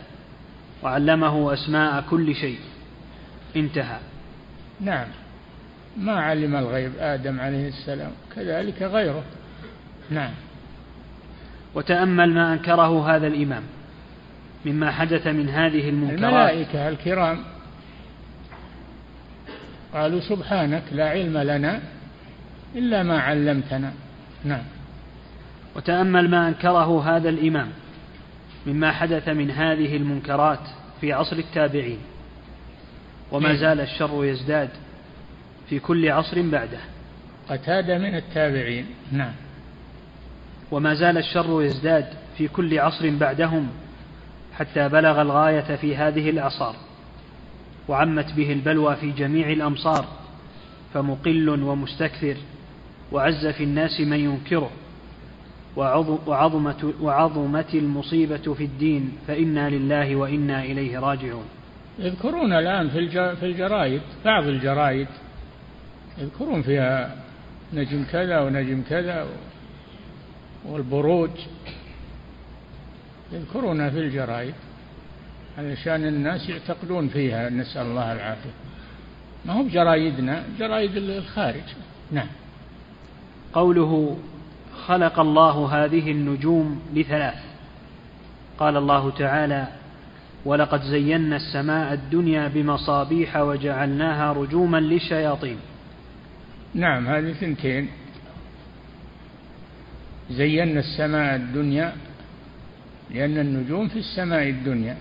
[0.84, 2.58] وعلمه أسماء كل شيء.
[3.56, 3.98] انتهى.
[4.80, 5.06] نعم.
[5.96, 8.10] ما علم الغيب آدم عليه السلام.
[8.36, 9.22] كذلك غيره.
[10.10, 10.32] نعم.
[11.74, 13.62] وتأمل ما أنكره هذا الإمام.
[14.66, 16.18] مما حدث من هذه المنكرات.
[16.18, 17.38] الملائكة الكرام
[19.94, 21.80] قالوا سبحانك لا علم لنا
[22.74, 23.92] إلا ما علمتنا.
[24.44, 24.64] نعم.
[25.76, 27.68] وتأمل ما أنكره هذا الإمام.
[28.66, 30.60] مما حدث من هذه المنكرات
[31.00, 31.98] في عصر التابعين.
[33.32, 33.56] وما إيه.
[33.56, 34.70] زال الشر يزداد
[35.68, 36.80] في كل عصر بعده.
[37.48, 38.86] قتادة من التابعين.
[39.12, 39.32] نعم.
[40.70, 42.06] وما زال الشر يزداد
[42.38, 43.68] في كل عصر بعدهم
[44.58, 46.76] حتى بلغ الغاية في هذه الأعصار
[47.88, 50.06] وعمت به البلوى في جميع الأمصار
[50.94, 52.36] فمقل ومستكثر
[53.12, 54.70] وعز في الناس من ينكره.
[55.76, 61.44] وعظمت, وعظمت المصيبة في الدين فإنا لله وإنا إليه راجعون.
[61.98, 65.08] يذكرون الآن في في الجرائد بعض الجرائد
[66.18, 67.16] يذكرون فيها
[67.72, 69.26] نجم كذا ونجم كذا
[70.68, 71.30] والبروج.
[73.32, 74.54] يذكرونها في الجرائد
[75.58, 78.50] علشان الناس يعتقدون فيها نسأل الله العافية.
[79.46, 81.62] ما هو بجرايدنا جرايد الخارج.
[82.12, 82.28] نعم.
[83.52, 84.16] قوله
[84.86, 87.42] خلق الله هذه النجوم لثلاث.
[88.58, 89.68] قال الله تعالى
[90.44, 95.56] ولقد زينا السماء الدنيا بمصابيح وجعلناها رجوما للشياطين.
[96.74, 97.88] نعم هذه ثنتين.
[100.30, 101.92] زينا السماء الدنيا
[103.10, 104.96] لأن النجوم في السماء الدنيا.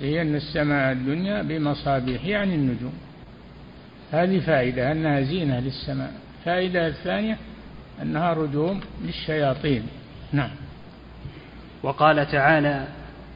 [0.00, 2.92] زينا السماء الدنيا بمصابيح يعني النجوم.
[4.12, 6.12] هذه فائدة أنها زينة للسماء.
[6.38, 7.38] الفائدة الثانية
[8.02, 9.82] أنها رجوم للشياطين.
[10.32, 10.50] نعم.
[11.82, 12.86] وقال تعالى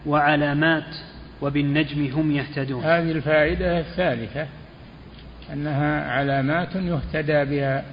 [0.06, 0.96] وعلامات
[1.42, 2.84] وبالنجم هم يهتدون.
[2.84, 4.46] هذه الفائدة الثالثة
[5.52, 7.84] أنها علامات يهتدى بها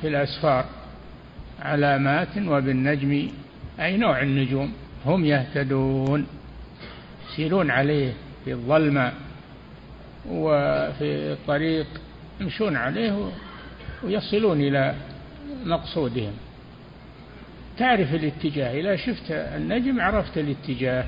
[0.00, 0.64] في الأسفار.
[1.62, 3.28] علامات وبالنجم
[3.80, 4.72] أي نوع النجوم
[5.06, 6.26] هم يهتدون
[7.30, 8.12] يسيرون عليه
[8.44, 9.12] في الظلمة
[10.30, 11.86] وفي الطريق
[12.40, 13.30] يمشون عليه
[14.02, 14.94] ويصلون إلى
[15.64, 16.32] مقصودهم.
[17.78, 21.04] تعرف الاتجاه إذا شفت النجم عرفت الاتجاه.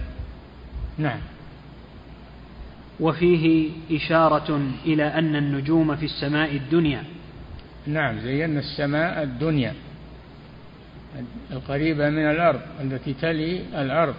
[0.99, 1.21] نعم.
[3.01, 7.05] وفيه إشارة إلى أن النجوم في السماء الدنيا.
[7.87, 9.75] نعم زينا السماء الدنيا.
[11.53, 14.15] القريبة من الأرض التي تلي الأرض.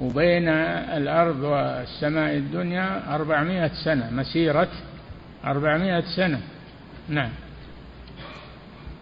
[0.00, 4.68] وبين الأرض والسماء الدنيا أربعمائة سنة مسيرة
[5.44, 6.40] أربعمائة سنة.
[7.08, 7.30] نعم.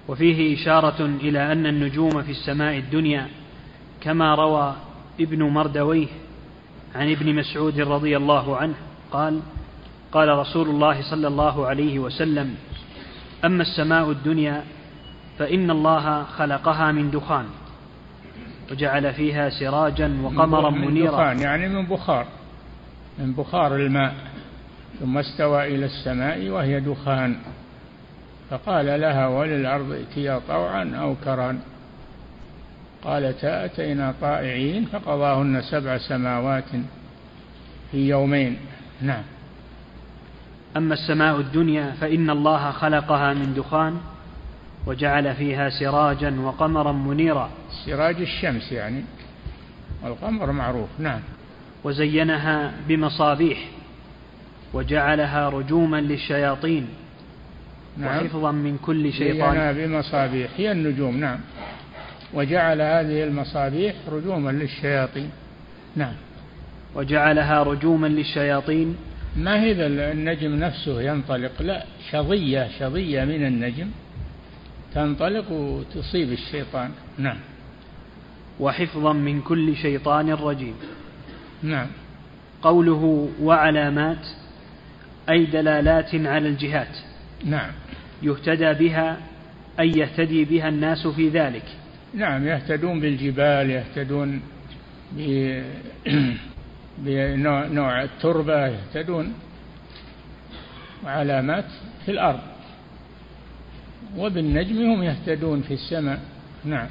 [0.09, 3.29] وفيه إشارة إلى أن النجوم في السماء الدنيا
[4.01, 4.75] كما روى
[5.21, 6.07] ابن مردويه
[6.95, 8.75] عن ابن مسعود رضي الله عنه
[9.11, 9.41] قال
[10.13, 12.55] قال رسول الله صلى الله عليه وسلم
[13.45, 14.65] أما السماء الدنيا
[15.39, 17.45] فإن الله خلقها من دخان
[18.71, 21.11] وجعل فيها سراجا وقمرا من منيرا.
[21.11, 22.27] دخان يعني من بخار
[23.19, 24.15] من بخار الماء
[25.01, 27.37] ثم استوى إلى السماء وهي دخان.
[28.51, 31.61] فقال لها وللأرض ائتيا طوعا أو كرا
[33.05, 36.65] قالتا أتينا طائعين فقضاهن سبع سماوات
[37.93, 38.59] في يومين.
[39.03, 39.23] نعم.
[40.77, 44.01] أما السماء الدنيا فإن الله خلقها من دخان
[44.87, 47.51] وجعل فيها سراجا وقمرا منيرا.
[47.87, 49.05] سراج الشمس يعني
[50.03, 50.89] والقمر معروف.
[50.99, 51.21] نعم.
[51.85, 53.59] وزينها بمصابيح
[54.73, 56.89] وجعلها رجوما للشياطين.
[57.99, 58.25] نعم.
[58.25, 59.53] وحفظا من كل شيطان.
[59.53, 61.39] زينها بمصابيح هي النجوم نعم.
[62.35, 65.31] وجعل هذه المصابيح رجوما للشياطين.
[65.97, 66.15] نعم.
[66.95, 68.97] وجعلها رجوما للشياطين.
[69.37, 73.91] ما هي النجم نفسه ينطلق؟ لا شظية شظية من النجم
[74.95, 76.91] تنطلق وتصيب الشيطان.
[77.19, 77.39] نعم.
[78.61, 80.75] وحفظا من كل شيطان رجيم.
[81.63, 81.87] نعم.
[82.63, 84.27] قوله وعلامات
[85.31, 87.08] أي دلالات على الجهات.
[87.45, 87.71] نعم.
[88.23, 89.17] يهتدى بها
[89.81, 91.65] أي يهتدي بها الناس في ذلك.
[92.15, 94.41] نعم يهتدون بالجبال يهتدون
[96.99, 99.35] بنوع التربة يهتدون
[101.05, 101.65] وعلامات
[102.05, 102.41] في الأرض.
[104.17, 106.21] وبالنجم هم يهتدون في السماء.
[106.65, 106.89] نعم.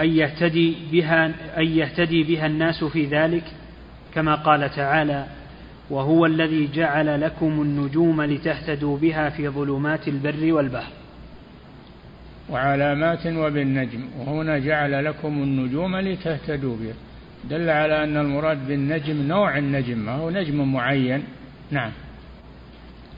[0.00, 1.26] أن يهتدي بها
[1.58, 3.44] أن يهتدي بها الناس في ذلك؟
[4.14, 5.26] كما قال تعالى
[5.90, 10.92] وهو الذي جعل لكم النجوم لتهتدوا بها في ظلمات البر والبحر.
[12.50, 16.94] وعلامات وبالنجم وهنا جعل لكم النجوم لتهتدوا بها
[17.50, 21.22] دل على أن المراد بالنجم نوع النجم ما هو نجم معين.
[21.70, 21.90] نعم.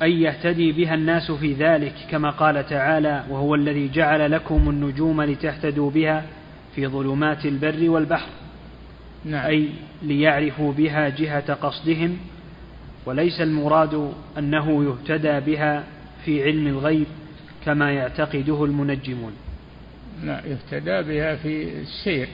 [0.03, 5.91] أن يهتدي بها الناس في ذلك كما قال تعالى وهو الذي جعل لكم النجوم لتهتدوا
[5.91, 6.25] بها
[6.75, 8.29] في ظلمات البر والبحر.
[9.25, 9.47] نعم.
[9.47, 9.69] أي
[10.03, 12.19] ليعرفوا بها جهة قصدهم
[13.07, 15.85] وليس المراد أنه يهتدى بها
[16.25, 17.07] في علم الغيب
[17.65, 19.33] كما يعتقده المنجمون.
[20.25, 22.29] لا يهتدى بها في السير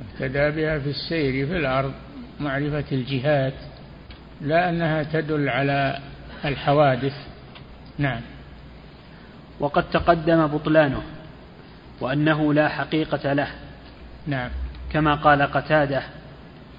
[0.00, 1.92] يهتدى بها في السير في الأرض
[2.40, 3.54] معرفة الجهات
[4.40, 5.98] لا أنها تدل على
[6.44, 7.14] الحوادث.
[7.98, 8.20] نعم.
[9.60, 11.02] وقد تقدم بطلانه
[12.00, 13.48] وأنه لا حقيقة له.
[14.26, 14.50] نعم.
[14.92, 16.02] كما قال قتادة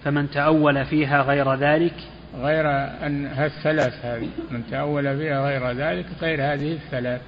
[0.03, 1.93] فمن تأول فيها غير ذلك
[2.35, 2.69] غير
[3.05, 7.21] أن الثلاث هذه من تأول فيها غير ذلك غير هذه الثلاث.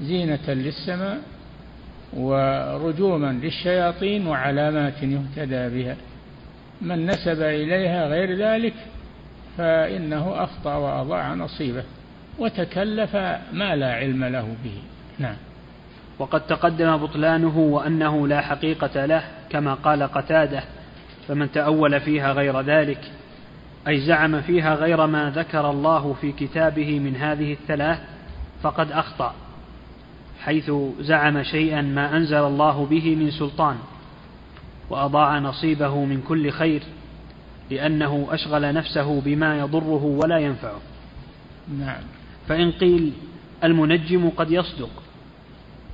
[0.00, 1.18] زينة للسماء
[2.12, 5.96] ورجوما للشياطين وعلامات يهتدى بها.
[6.80, 8.74] من نسب إليها غير ذلك
[9.58, 11.84] فإنه أخطأ وأضاع نصيبه
[12.38, 13.16] وتكلف
[13.52, 14.82] ما لا علم له به.
[15.18, 15.36] نعم.
[16.20, 20.62] وقد تقدم بطلانه وأنه لا حقيقة له كما قال قتادة
[21.28, 23.00] فمن تأول فيها غير ذلك
[23.88, 27.98] أي زعم فيها غير ما ذكر الله في كتابه من هذه الثلاث
[28.62, 29.34] فقد أخطأ
[30.40, 30.70] حيث
[31.00, 33.76] زعم شيئا ما أنزل الله به من سلطان
[34.90, 36.82] وأضاع نصيبه من كل خير
[37.70, 40.80] لأنه أشغل نفسه بما يضره ولا ينفعه.
[41.78, 42.02] نعم.
[42.48, 43.12] فإن قيل
[43.64, 44.90] المنجم قد يصدق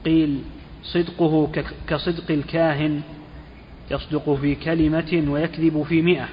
[0.05, 0.43] قيل
[0.83, 1.53] صدقه
[1.89, 3.01] كصدق الكاهن
[3.91, 6.29] يصدق في كلمة ويكذب في مئة.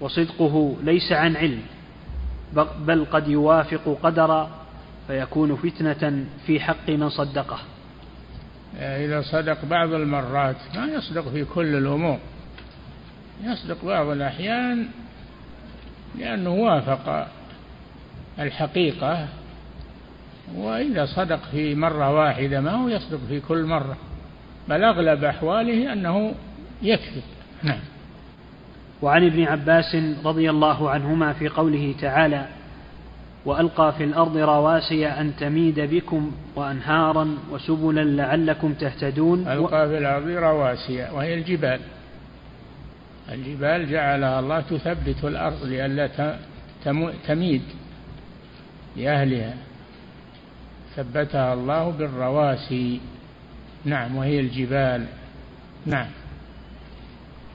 [0.00, 1.62] وصدقه ليس عن علم
[2.86, 4.50] بل قد يوافق قدرا
[5.06, 7.58] فيكون فتنة في حق من صدقه.
[8.76, 12.18] إذا صدق بعض المرات ما يصدق في كل الأمور
[13.44, 14.88] يصدق بعض الأحيان
[16.18, 17.28] لأنه وافق
[18.38, 19.28] الحقيقة
[20.54, 23.96] وإذا صدق في مرة واحدة ما هو يصدق في كل مرة
[24.68, 26.34] بل أغلب أحواله أنه
[26.82, 27.22] يكذب.
[27.62, 27.80] نعم.
[29.02, 32.46] وعن ابن عباس رضي الله عنهما في قوله تعالى
[33.44, 39.48] وألقى في الأرض رواسي أن تميد بكم وأنهارا وسبلا لعلكم تهتدون.
[39.48, 41.80] ألقى في الأرض رواسي وهي الجبال.
[43.32, 46.36] الجبال جعلها الله تثبت الأرض لئلا
[47.26, 47.62] تميد
[48.96, 49.54] لأهلها.
[50.96, 53.00] ثبتها الله بالرواسي.
[53.84, 55.06] نعم وهي الجبال.
[55.86, 56.08] نعم.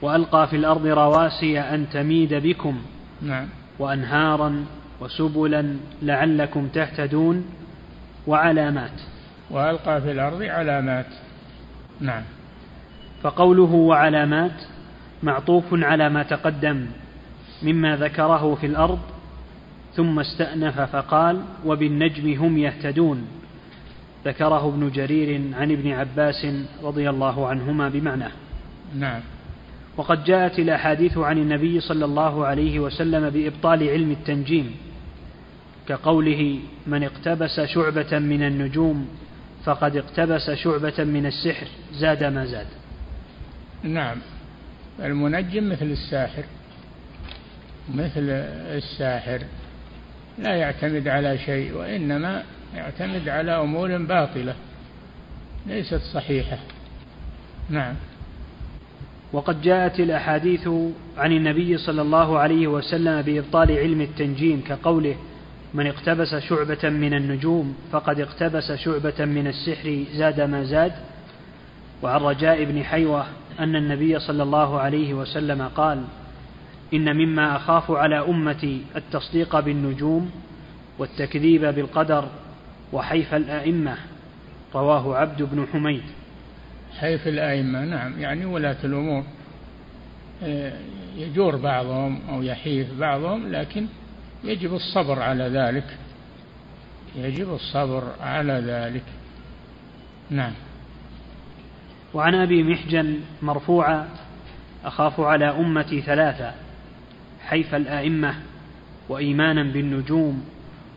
[0.02, 2.78] وألقى في الأرض رواسي أن تميد بكم
[3.22, 3.48] نعم.
[3.78, 4.64] وأنهارا
[5.00, 7.44] وسبلا لعلكم تهتدون
[8.26, 9.00] وعلامات.
[9.50, 11.06] وألقى في الأرض علامات.
[12.00, 12.22] نعم.
[13.22, 14.62] فقوله وعلامات
[15.22, 16.86] معطوف على ما تقدم
[17.62, 18.98] مما ذكره في الأرض
[19.94, 23.26] ثم استأنف فقال وبالنجم هم يهتدون.
[24.24, 26.46] ذكره ابن جرير عن ابن عباس
[26.82, 28.30] رضي الله عنهما بمعناه
[28.98, 29.20] نعم.
[29.96, 34.74] وقد جاءت الأحاديث عن النبي صلى الله عليه وسلم بإبطال علم التنجيم
[35.88, 39.08] كقوله من اقتبس شعبة من النجوم
[39.64, 42.66] فقد اقتبس شعبة من السحر زاد ما زاد.
[43.82, 44.16] نعم.
[45.00, 46.44] المنجم مثل الساحر
[47.94, 48.30] مثل
[48.76, 49.40] الساحر
[50.38, 52.42] لا يعتمد على شيء وإنما
[52.74, 54.54] يعتمد على أمور باطلة
[55.66, 56.58] ليست صحيحة.
[57.70, 57.94] نعم.
[59.34, 60.68] وقد جاءت الأحاديث
[61.18, 65.16] عن النبي صلى الله عليه وسلم بإبطال علم التنجيم كقوله
[65.74, 70.92] من اقتبس شعبة من النجوم فقد اقتبس شعبة من السحر زاد ما زاد
[72.02, 73.26] وعن رجاء بن حيوة
[73.60, 76.04] أن النبي صلى الله عليه وسلم قال
[76.94, 80.30] إن مما أخاف على أمتي التصديق بالنجوم
[80.98, 82.24] والتكذيب بالقدر
[82.92, 83.96] وحيف الآئمة
[84.74, 86.02] رواه عبد بن حميد.
[87.00, 89.24] حيف الآئمة نعم يعني ولاة الأمور.
[90.42, 90.72] آه،
[91.16, 93.86] يجور بعضهم أو يحيف بعضهم لكن
[94.44, 95.96] يجب الصبر على ذلك.
[97.16, 99.04] يجب الصبر على ذلك.
[100.30, 100.52] نعم.
[102.14, 104.08] وعن أبي محجن مرفوعا
[104.84, 106.54] أخاف على أمتي ثلاثة
[107.40, 108.34] حيف الآئمة
[109.08, 110.44] وإيمانا بالنجوم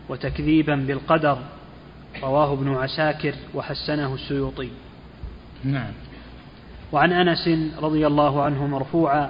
[0.10, 1.38] وتكذيبا بالقدر.
[2.24, 4.70] رواه ابن عساكر وحسنه السيوطي.
[5.64, 5.92] نعم.
[6.92, 7.50] وعن أنس
[7.80, 9.30] رضي الله عنه مرفوعا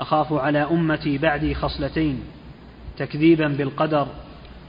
[0.00, 2.20] أخاف على أمتي بعدي خصلتين
[2.98, 4.06] تكذيبا بالقدر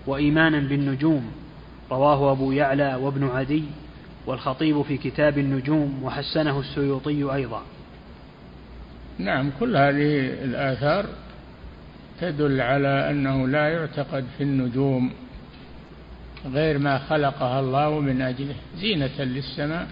[0.07, 1.31] وإيمانا بالنجوم
[1.91, 3.63] رواه أبو يعلى وابن عدي
[4.25, 7.61] والخطيب في كتاب النجوم وحسنه السيوطي أيضا.
[9.19, 11.05] نعم كل هذه الآثار
[12.21, 15.11] تدل على أنه لا يعتقد في النجوم
[16.53, 19.87] غير ما خلقها الله من أجله زينة للسماء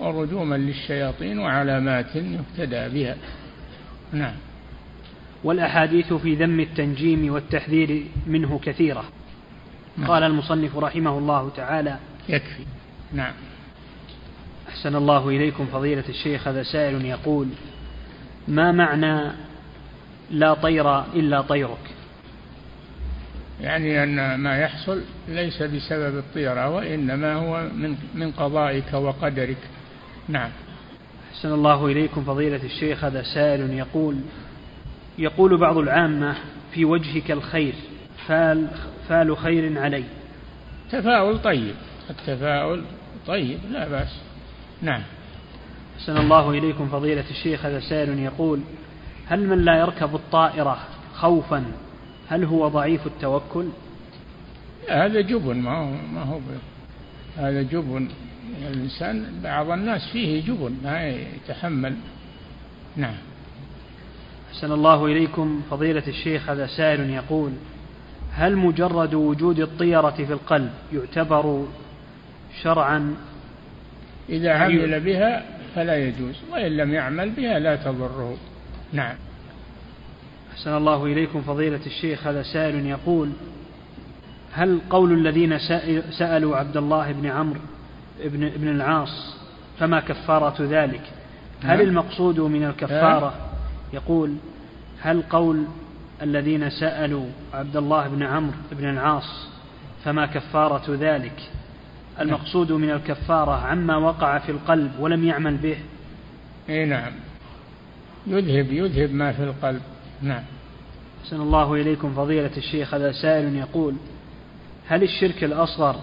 [0.00, 3.16] ورجوما للشياطين وعلامات يهتدى بها.
[4.12, 4.34] نعم.
[5.44, 9.04] والأحاديث في ذم التنجيم والتحذير منه كثيرة.
[9.96, 10.08] نعم.
[10.08, 11.96] قال المصنف رحمه الله تعالى
[12.28, 12.64] يكفي.
[13.12, 13.32] نعم.
[14.68, 17.48] أحسن الله إليكم فضيلة الشيخ هذا سائل يقول
[18.48, 19.32] ما معنى
[20.30, 21.98] لا طير إلا طيرك
[23.60, 29.56] يعني أن ما يحصل ليس بسبب الطيرة وإنما هو من من قضائك وقدرك.
[30.28, 30.50] نعم.
[31.32, 34.20] أحسن الله إليكم فضيلة الشيخ هذا سائل يقول
[35.18, 36.36] يقول بعض العامة
[36.72, 37.74] في وجهك الخير
[38.26, 38.68] فال,
[39.08, 40.04] فال خير علي.
[40.90, 41.74] تفاؤل طيب
[42.10, 42.84] التفاؤل
[43.26, 44.20] طيب لا بأس.
[44.82, 45.02] نعم.
[45.98, 48.60] أحسن الله إليكم فضيلة الشيخ هذا سائل يقول
[49.26, 50.78] هل من لا يركب الطائرة
[51.14, 51.64] خوفا
[52.28, 53.68] هل هو ضعيف التوكل؟
[54.88, 56.40] هذا جبن ما هو, ما هو
[57.38, 58.08] هذا جبن.
[58.70, 61.94] الإنسان بعض الناس فيه جبن ما يتحمل.
[62.96, 63.14] نعم.
[64.52, 65.62] أحسن الله إليكم.
[65.70, 67.52] فضيلة الشيخ هذا سائل يقول
[68.32, 71.66] هل مجرد وجود الطيرة في القلب يعتبر
[72.62, 73.14] شرعا؟
[74.28, 78.36] إذا عمل بها فلا يجوز وإن لم يعمل بها لا تضره.
[78.92, 79.16] نعم.
[80.52, 81.42] أحسن الله إليكم.
[81.42, 83.30] فضيلة الشيخ هذا سائل يقول
[84.52, 85.58] هل قول الذين
[86.10, 87.60] سألوا عبد الله بن عمرو
[88.24, 89.34] بن, ابن العاص
[89.78, 91.02] فما كفارة ذلك؟
[91.62, 91.80] هل نعم.
[91.80, 93.34] المقصود من الكفارة؟
[93.92, 94.34] يقول
[95.00, 95.64] هل قول
[96.22, 99.48] الذين سألوا عبد الله بن عمرو بن العاص
[100.04, 101.50] فما كفارة ذلك؟
[102.20, 105.76] المقصود من الكفارة عما وقع في القلب ولم يعمل به.
[106.68, 107.12] اي نعم.
[108.26, 109.82] يذهب يذهب ما في القلب.
[110.22, 110.42] نعم.
[111.22, 112.94] أحسن الله إليكم فضيلة الشيخ.
[112.94, 113.94] هذا سائل يقول
[114.88, 115.96] هل الشرك الأصغر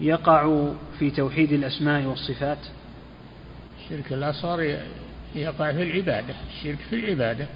[0.00, 2.58] يقع في توحيد الأسماء والصفات؟
[3.78, 4.78] الشرك الأصغر
[5.34, 7.46] يقع في العبادة الشرك في العبادة.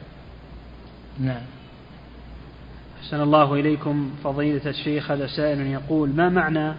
[1.20, 1.42] نعم.
[3.00, 6.74] أحسن الله إليكم فضيلة الشيخ هذا سائل يقول ما معنى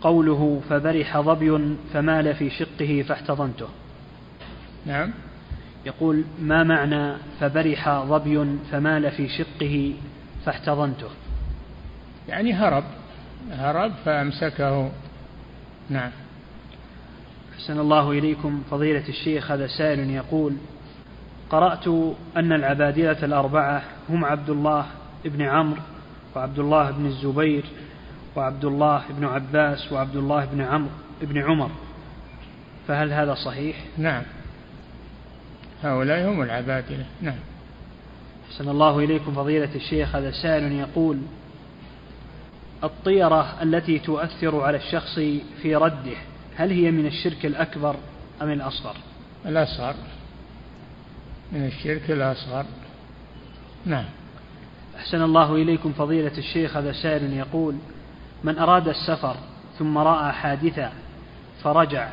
[0.00, 3.68] قوله فبرح ظبي فمال في شقه فاحتضنته؟
[4.86, 5.12] نعم.
[5.86, 9.94] يقول ما معنى فبرح ظبي فمال في شقه
[10.44, 11.08] فاحتضنته؟
[12.28, 12.84] يعني هرب.
[13.50, 14.90] هرب فأمسكه.
[15.90, 16.10] نعم.
[17.54, 18.62] أحسن الله إليكم.
[18.70, 20.56] فضيلة الشيخ هذا سائل يقول
[21.50, 21.88] قرأت
[22.36, 24.86] أن العبادلة الأربعة هم عبد الله
[25.24, 25.80] بن عمرو
[26.36, 27.64] وعبد الله بن الزبير
[28.36, 30.90] وعبد الله بن عباس وعبد الله بن عمرو
[31.22, 31.70] بن عمر.
[32.88, 34.22] فهل هذا صحيح؟ نعم.
[35.82, 37.04] هؤلاء هم العبادلة.
[37.22, 37.38] نعم.
[38.48, 41.18] أحسن الله إليكم فضيلة الشيخ هذا سائل يقول
[42.84, 45.14] الطيرة التي تؤثر على الشخص
[45.62, 46.16] في رده
[46.56, 47.96] هل هي من الشرك الأكبر
[48.42, 48.96] أم الأصغر؟
[49.46, 49.94] الأصغر.
[51.52, 52.64] من الشرك الأصغر.
[53.86, 54.04] نعم.
[54.96, 57.74] أحسن الله إليكم فضيلة الشيخ هذا سائل يقول
[58.44, 59.36] من أراد السفر
[59.78, 60.90] ثم رأى حادثة
[61.62, 62.08] فرجع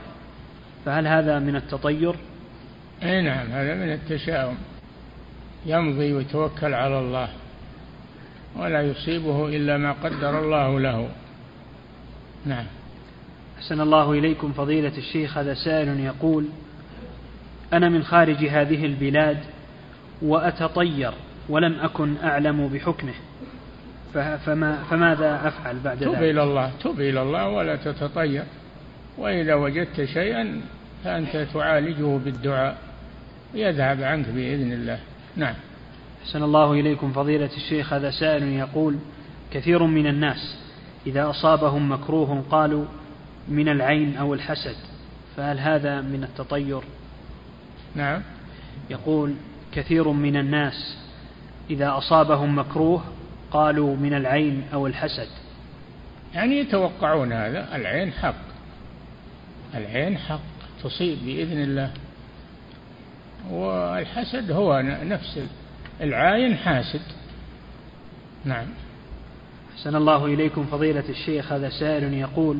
[0.85, 2.15] فهل هذا من التطير؟
[3.03, 4.57] أي نعم هذا من التشاؤم.
[5.65, 7.29] يمضي ويتوكل على الله.
[8.55, 11.09] ولا يصيبه إلا ما قدر الله له.
[12.45, 12.65] نعم.
[13.57, 16.45] أحسن الله إليكم فضيلة الشيخ هذا سائل يقول
[17.73, 19.37] أنا من خارج هذه البلاد
[20.21, 21.13] وأتطير
[21.49, 23.13] ولم أكن أعلم بحكمه
[24.13, 28.43] فما فماذا أفعل بعد ذلك؟ تب إلى الله تب إلى الله ولا تتطير.
[29.17, 30.61] وإذا وجدت شيئا
[31.03, 32.77] فأنت تعالجه بالدعاء
[33.53, 34.99] يذهب عنك بإذن الله.
[35.35, 35.55] نعم.
[36.21, 38.97] أحسن الله إليكم فضيلة الشيخ هذا سائل يقول
[39.51, 40.57] كثير من الناس
[41.07, 42.85] إذا أصابهم مكروه قالوا
[43.47, 44.75] من العين أو الحسد
[45.37, 46.81] فهل هذا من التطير؟
[47.95, 48.21] نعم.
[48.89, 49.33] يقول
[49.71, 50.97] كثير من الناس
[51.69, 53.03] إذا أصابهم مكروه
[53.51, 55.27] قالوا من العين أو الحسد.
[56.33, 58.35] يعني يتوقعون هذا العين حق
[59.75, 60.39] العين حق
[60.83, 61.91] تصيب بإذن الله
[63.49, 65.39] والحسد هو نفس
[66.01, 67.01] العاين حاسد.
[68.45, 68.67] نعم.
[69.75, 72.57] أحسن الله إليكم فضيلة الشيخ هذا سائل يقول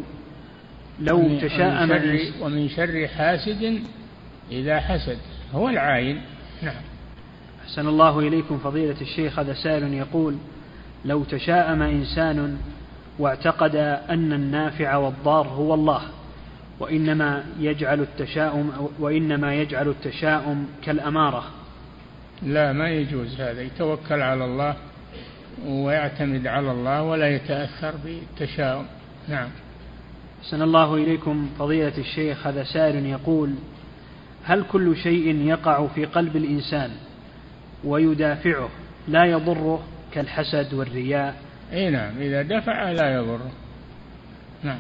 [1.00, 3.82] لو تشاءم ومن شر, ومن شر حاسد
[4.52, 5.18] إذا حسد.
[5.54, 6.22] هو العاين.
[6.62, 6.82] نعم.
[7.66, 10.36] أحسن الله إليكم فضيلة الشيخ هذا سائل يقول
[11.06, 12.58] لو تشاءم إنسان
[13.20, 13.76] واعتقد
[14.10, 16.02] أن النافع والضار هو الله
[16.80, 21.44] وإنما يجعل التشاؤم وإنما يجعل التشاؤم كالأمارة.
[22.44, 23.62] لا ما يجوز هذا.
[23.62, 24.76] يتوكل على الله
[25.66, 28.86] ويعتمد على الله ولا يتأثر بالتشاؤم.
[29.30, 29.50] نعم.
[30.44, 32.48] سن الله إليكم فضيلة الشيخ.
[32.48, 33.54] هذا سائل يقول
[34.44, 36.92] هل كل شيء يقع في قلب الإنسان
[37.84, 38.70] ويدافعه
[39.08, 41.36] لا يضره كالحسد والرياء؟
[41.74, 43.52] إي نعم إذا دفع لا يضره.
[44.64, 44.80] نعم.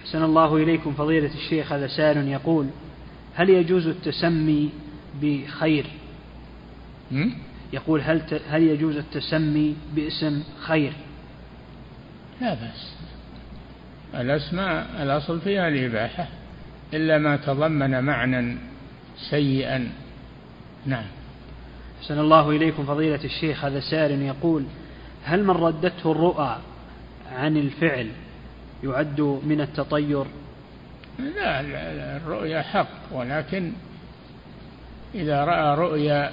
[0.00, 1.72] أحسن الله إليكم فضيلة الشيخ.
[1.72, 2.66] هذا سائل يقول
[3.34, 4.70] هل يجوز التسمي
[5.22, 5.86] بخير
[7.72, 10.92] يقول هل هل يجوز التسمي باسم خير؟
[12.40, 12.96] لا بأس.
[14.14, 16.28] الأسماء الأصل فيها الإباحة
[16.94, 18.56] إلا ما تضمن معنى
[19.30, 19.92] سيئا.
[20.86, 21.06] نعم.
[22.00, 23.64] أحسن الله إليكم فضيلة الشيخ.
[23.64, 24.64] هذا سائل يقول
[25.24, 26.58] هل من ردته الرؤى
[27.32, 28.08] عن الفعل
[28.84, 30.24] يعد من التطير؟
[31.18, 31.60] لا
[32.16, 33.72] الرؤيا حق ولكن
[35.14, 36.32] إذا رأى رؤيا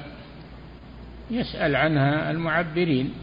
[1.31, 3.13] يسأل عنها المعبرين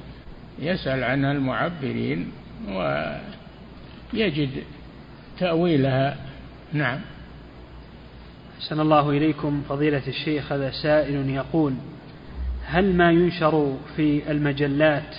[0.58, 2.32] يسأل عنها المعبرين
[2.68, 4.50] ويجد
[5.38, 6.16] تأويلها.
[6.72, 7.00] نعم.
[8.58, 11.74] أحسن الله إليكم فضيلة الشيخ هذا سائل يقول
[12.66, 15.16] هل ما ينشر في المجلات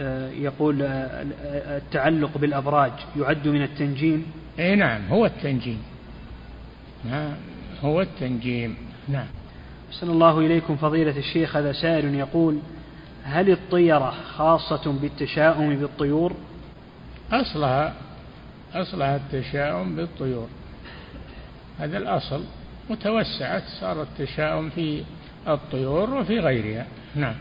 [0.00, 1.24] آه، يقول آه،
[1.76, 4.26] التعلق بالأبراج يعد من التنجيم؟
[4.58, 5.82] أي نعم هو التنجيم.
[7.04, 7.34] نعم
[7.82, 8.76] هو التنجيم.
[9.08, 9.26] نعم.
[9.90, 12.58] أحسن الله إليكم فضيلة الشيخ هذا سائل يقول
[13.24, 16.32] هل الطيرة خاصة بالتشاؤم بالطيور؟
[17.32, 17.94] أصلها
[18.74, 20.48] أصلها التشاؤم بالطيور.
[21.78, 22.40] هذا الأصل.
[22.90, 25.02] وتوسعت صار التشاؤم في
[25.48, 26.86] الطيور وفي غيرها.
[27.14, 27.34] نعم.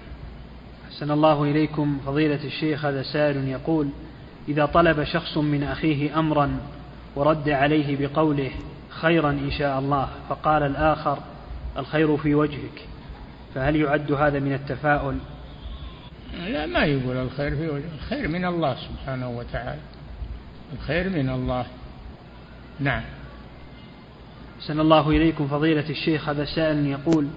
[0.87, 3.89] أحسن الله إليكم فضيلة الشيخ هذا سائل يقول
[4.47, 6.59] إذا طلب شخص من أخيه أمرا
[7.15, 8.51] ورد عليه بقوله
[8.89, 11.17] خيرا إن شاء الله فقال الآخر
[11.77, 12.87] الخير في وجهك
[13.55, 15.17] فهل يعد هذا من التفاؤل؟
[16.47, 19.81] لا ما يقول الخير في وجهك الخير من الله سبحانه وتعالى
[20.73, 21.65] الخير من الله.
[22.79, 23.03] نعم.
[24.59, 27.27] سن الله إليكم فضيلة الشيخ هذا سائل يقول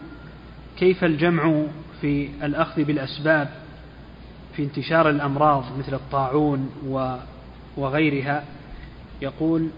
[0.79, 1.63] كيف الجمع
[2.01, 3.49] في الأخذ بالأسباب
[4.57, 6.71] في انتشار الأمراض مثل الطاعون
[7.77, 8.45] وغيرها؟
[9.23, 9.69] يقول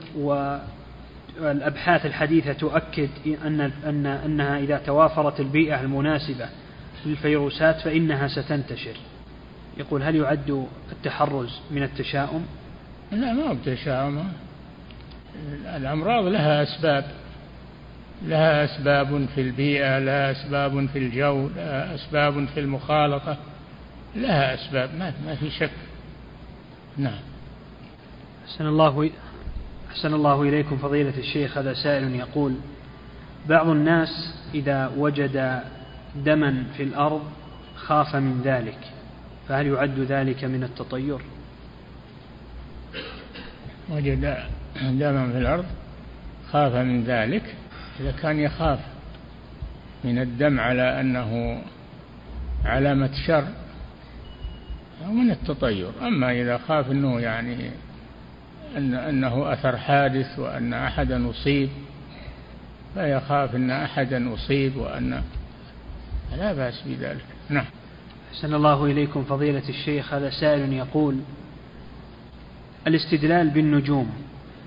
[1.40, 3.08] والأبحاث الحديثة تؤكد
[3.44, 6.48] أن أن أنها إذا توافرت البيئة المناسبة
[7.06, 8.96] للفيروسات فإنها ستنتشر.
[9.76, 12.46] يقول هل يعد التحرز من التشاؤم؟
[13.12, 14.32] لا ما هو بتشاؤم.
[15.76, 17.04] الأمراض لها أسباب.
[18.26, 23.36] لها أسباب في البيئة لها أسباب في الجو لها أسباب في المخالطة.
[24.16, 25.70] لها أسباب ما, ما في شك.
[26.96, 27.18] نعم.
[28.44, 29.10] أحسن الله
[29.94, 32.54] أحسن الله إليكم فضيلة الشيخ هذا سائل يقول
[33.48, 35.62] بعض الناس إذا وجد
[36.16, 37.22] دما في الأرض
[37.76, 38.78] خاف من ذلك
[39.48, 41.18] فهل يعد ذلك من التطير؟
[43.90, 44.36] وجد
[44.82, 45.64] دما في الأرض
[46.50, 47.54] خاف من ذلك
[48.00, 48.78] إذا كان يخاف
[50.04, 51.62] من الدم على أنه
[52.64, 53.48] علامة شر
[55.06, 55.90] أو من التطير.
[56.02, 57.70] أما إذا خاف أنه يعني
[58.76, 61.68] أن أنه أثر حادث وأن أحدا أصيب
[62.94, 65.22] فيخاف أن أحدا أصيب وأن
[66.36, 67.24] لا بأس بذلك.
[67.48, 67.64] نعم.
[68.32, 71.16] أحسن الله إليكم فضيلة الشيخ هذا سائل يقول
[72.86, 74.10] الاستدلال بالنجوم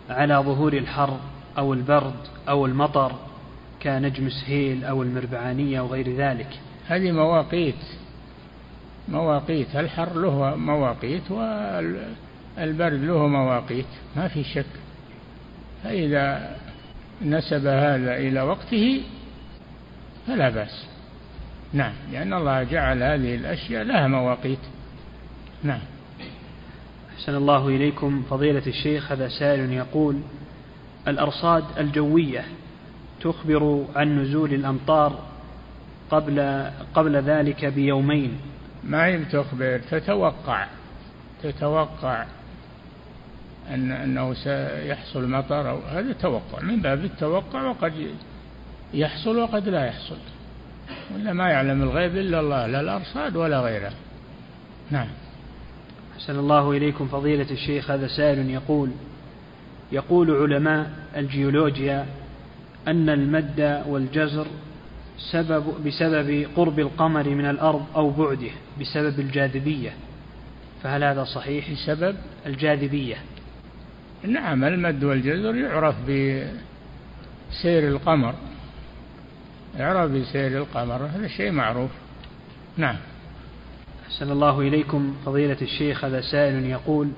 [0.09, 1.19] على ظهور الحر
[1.57, 2.15] أو البرد
[2.49, 3.11] أو المطر
[3.83, 6.59] كنجم سهيل أو المربعانية وغير ذلك.
[6.87, 7.75] هذه مواقيت
[9.09, 9.75] مواقيت.
[9.75, 11.31] الحر له مواقيت
[12.57, 13.85] والبرد له مواقيت
[14.15, 14.65] ما في شك.
[15.83, 16.55] فإذا
[17.21, 19.01] نسب هذا إلى وقته
[20.27, 20.87] فلا بأس.
[21.73, 24.59] نعم لأن الله جعل هذه الأشياء لها مواقيت.
[25.63, 25.81] نعم.
[27.13, 28.23] أحسن الله إليكم.
[28.29, 30.19] فضيلة الشيخ هذا سائل يقول
[31.07, 32.45] الأرصاد الجوية
[33.21, 35.19] تخبر عن نزول الأمطار
[36.11, 38.39] قبل قبل ذلك بيومين.
[38.83, 40.67] ما هي تخبر تتوقع
[41.43, 42.25] تتوقع.
[43.73, 46.61] أن أنه سيحصل مطر أو هذا توقع.
[46.61, 47.93] من باب التوقع وقد
[48.93, 50.17] يحصل وقد لا يحصل.
[51.15, 53.91] ولا ما يعلم الغيب إلا الله لا الأرصاد ولا غيره.
[54.91, 55.07] نعم.
[56.15, 57.91] أحسن الله إليكم فضيلة الشيخ.
[57.91, 58.89] هذا سائل يقول
[59.91, 62.05] يقول علماء الجيولوجيا
[62.87, 64.47] أن المد والجزر
[65.31, 68.51] سبب بسبب قرب القمر من الأرض أو بعده
[68.81, 69.93] بسبب الجاذبية.
[70.83, 72.15] فهل هذا صحيح؟ بسبب؟
[72.45, 73.15] الجاذبية.
[74.23, 78.33] نعم المد والجزر يعرف بسير القمر.
[79.77, 81.91] يعرف بسير القمر هذا شيء معروف.
[82.77, 82.95] نعم.
[84.05, 87.09] أحسن الله إليكم فضيلة الشيخ هذا سائل يقول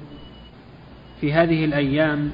[1.22, 2.32] في هذه الأيام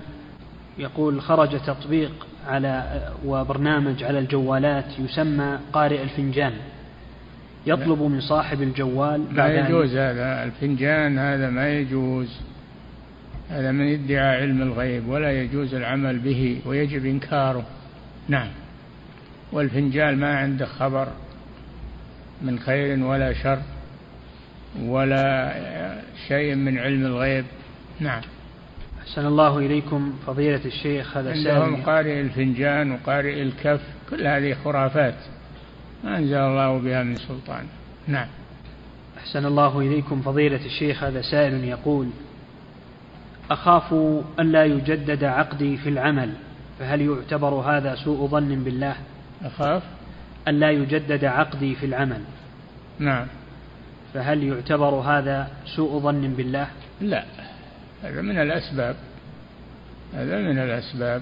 [0.78, 6.54] يقول خرج تطبيق على وبرنامج على الجوالات يسمى قارئ الفنجان.
[7.68, 12.42] يطلب من صاحب الجوال لا يجوز هذا الفنجان هذا ما يجوز.
[13.50, 17.66] هذا من ادعاء علم الغيب ولا يجوز العمل به ويجب إنكاره.
[18.30, 18.48] نعم.
[19.52, 21.08] والفنجان ما عنده خبر
[22.42, 23.62] من خير ولا شر
[24.82, 25.54] ولا
[26.28, 27.46] شيء من علم الغيب.
[28.00, 28.22] نعم.
[29.02, 35.16] أحسن الله إليكم فضيلة الشيخ هذا عندهم قارئ الفنجان وقارئ الكف كل هذه خرافات.
[36.04, 37.66] ما أنزل الله بها من سلطان.
[38.08, 38.28] نعم.
[39.18, 42.10] أحسن الله إليكم فضيلة الشيخ هذا سائل يقول
[43.52, 43.94] أخاف
[44.40, 46.34] أن لا يجدد عقدي في العمل
[46.80, 48.96] فهل يعتبر هذا سوء ظن بالله؟
[49.44, 49.84] أخاف
[50.48, 52.22] أن لا يجدد عقدي في العمل.
[53.00, 53.28] نعم.
[54.14, 56.68] فهل يعتبر هذا سوء ظن بالله؟
[57.02, 57.24] لا
[58.04, 58.96] هذا من الأسباب.
[60.14, 61.22] هذا من الأسباب.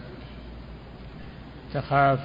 [1.74, 2.20] تخاف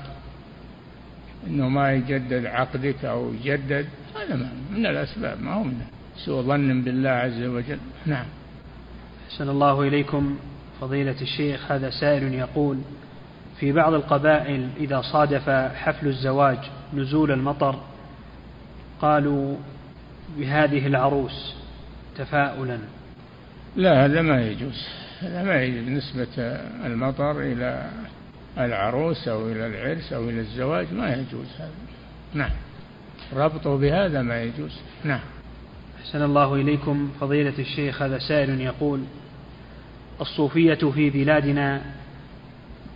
[1.47, 3.87] أنه ما يجدد عقدك أو يجدد
[4.17, 5.81] هذا من الأسباب ما هو من
[6.17, 7.79] سوء ظن بالله عز وجل.
[8.07, 8.27] نعم.
[9.29, 10.39] أحسن الله إليكم.
[10.81, 12.79] فضيلة الشيخ هذا سائل يقول
[13.61, 16.59] في بعض القبائل إذا صادف حفل الزواج
[16.95, 17.81] نزول المطر
[19.01, 19.57] قالوا
[20.39, 21.55] بهذه العروس
[22.17, 22.79] تفاؤلا.
[23.77, 24.89] لا هذا ما يجوز.
[25.21, 26.43] هذا ما يجوز نسبة
[26.87, 27.91] المطر إلى
[28.59, 31.71] العروس أو إلى العرس أو إلى الزواج ما يجوز هذا.
[32.35, 32.51] نعم.
[33.33, 34.81] ربطه بهذا ما يجوز.
[35.05, 35.21] نعم.
[36.01, 37.11] أحسن الله إليكم.
[37.21, 39.01] فضيلة الشيخ هذا سائل يقول
[40.21, 41.83] الصوفية في بلادنا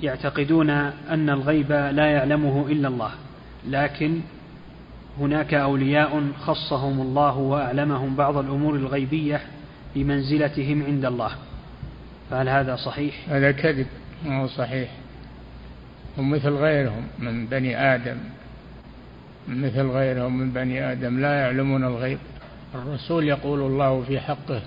[0.03, 0.71] يعتقدون
[1.11, 3.11] أن الغيب لا يعلمه إلا الله
[3.69, 4.21] لكن
[5.21, 9.41] هناك أولياء خصهم الله وأعلمهم بعض الأمور الغيبية
[9.95, 11.31] بمنزلتهم عند الله.
[12.31, 13.87] فهل هذا صحيح؟ هذا كذب
[14.27, 14.91] ما هو صحيح.
[16.19, 18.17] هم مثل غيرهم من بني آدم.
[19.49, 22.19] مثل غيرهم من بني آدم لا يعلمون الغيب.
[22.75, 24.63] الرسول يقول الله في حقه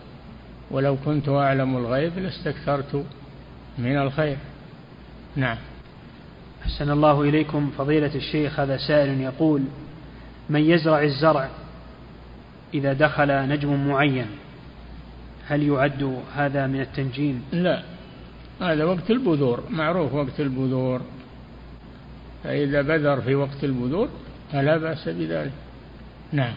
[0.71, 3.05] ولو كنت أعلم الغيب لاستكثرت
[3.77, 4.37] من الخير.
[5.35, 5.57] نعم.
[6.65, 9.61] أحسن الله إليكم فضيلة الشيخ هذا سائل يقول
[10.49, 11.49] من يزرع الزرع
[12.73, 14.27] إذا دخل نجم معين
[15.47, 17.83] هل يعد هذا من التنجيم؟ لا
[18.61, 21.01] هذا وقت البذور معروف وقت البذور.
[22.43, 24.09] فإذا بذر في وقت البذور
[24.51, 25.51] فلا بأس بذلك.
[26.31, 26.53] نعم.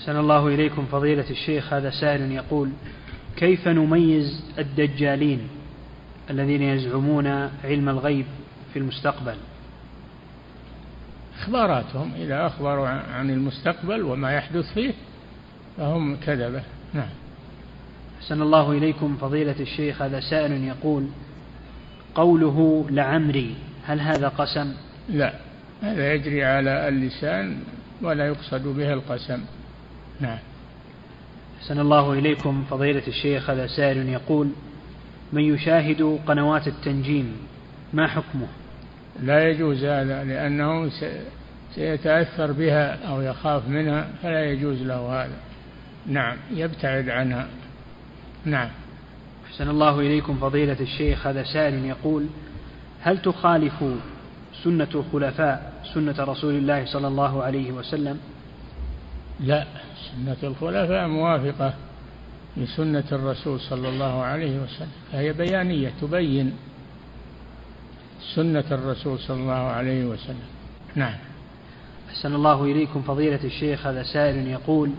[0.00, 2.70] أحسن الله إليكم فضيلة الشيخ هذا سائل يقول
[3.36, 5.48] كيف نميز الدجالين
[6.30, 7.26] الذين يزعمون
[7.64, 8.26] علم الغيب
[8.72, 9.34] في المستقبل؟
[11.38, 14.92] إخباراتهم إذا أخبروا عن المستقبل وما يحدث فيه
[15.76, 16.62] فهم كذبة.
[16.94, 17.08] نعم.
[18.20, 21.06] أحسن الله إليكم فضيلة الشيخ هذا سائل يقول
[22.14, 23.54] قوله لعمري
[23.86, 24.74] هل هذا قسم؟
[25.08, 25.34] لا
[25.82, 27.58] هذا يجري على اللسان
[28.02, 29.40] ولا يقصد به القسم.
[30.20, 30.38] نعم.
[31.60, 34.50] أحسن الله إليكم فضيلة الشيخ هذا سائل يقول
[35.32, 37.36] من يشاهد قنوات التنجيم
[37.92, 38.46] ما حكمه؟
[39.22, 40.90] لا يجوز هذا لأنه
[41.74, 45.36] سيتأثر بها أو يخاف منها فلا يجوز له هذا.
[46.06, 47.48] نعم يبتعد عنها.
[48.44, 48.68] نعم.
[49.46, 52.26] أحسن الله إليكم فضيلة الشيخ هذا سائل يقول
[53.00, 53.84] هل تخالف
[54.64, 58.20] سنة الخلفاء سنة رسول الله صلى الله عليه وسلم؟
[59.40, 59.66] لا.
[60.12, 61.74] سنة الخلفاء موافقة
[62.56, 66.52] لسنة الرسول صلى الله عليه وسلم فهي بيانية تبين
[68.34, 70.48] سنة الرسول صلى الله عليه وسلم.
[70.94, 71.14] نعم.
[72.08, 74.90] أحسن الله إليكم فضيلة الشيخ هذا سائل يقول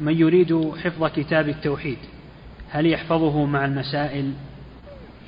[0.00, 1.98] من يريد حفظ كتاب التوحيد
[2.70, 4.32] هل يحفظه مع المسائل؟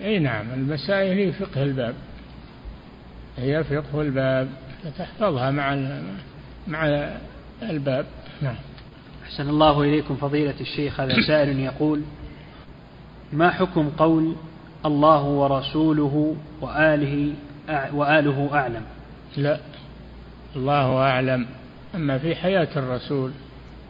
[0.05, 1.95] إي نعم المسائل هي فقه الباب.
[3.39, 4.49] هي فقه الباب
[4.85, 5.75] فتحفظها مع
[6.69, 7.09] مع
[7.63, 8.07] الباب.
[8.43, 8.57] نعم.
[9.33, 12.03] أحسن الله إليكم فضيلة الشيخ هذا سائل يقول
[13.33, 14.37] ما حكم قول
[14.87, 17.33] الله ورسوله وآله
[17.93, 18.83] وآله أعلم؟
[19.37, 19.61] لا
[20.57, 21.47] الله أعلم.
[21.95, 23.31] أما في حياة الرسول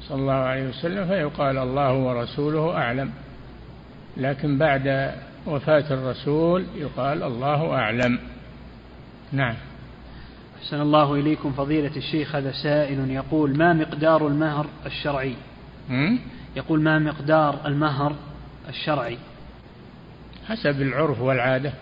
[0.08, 3.10] صلى الله عليه وسلم فيقال الله ورسوله أعلم.
[4.16, 5.14] لكن بعد
[5.46, 8.18] وفاة الرسول يقال الله أعلم.
[9.32, 9.54] نعم.
[10.62, 12.34] أحسن الله إليكم فضيلة الشيخ.
[12.34, 15.34] هذا سائل يقول ما مقدار المهر الشرعي؟
[16.56, 18.16] يقول ما مقدار المهر
[18.68, 19.18] الشرعي؟
[20.48, 21.72] حسب العرف والعادة.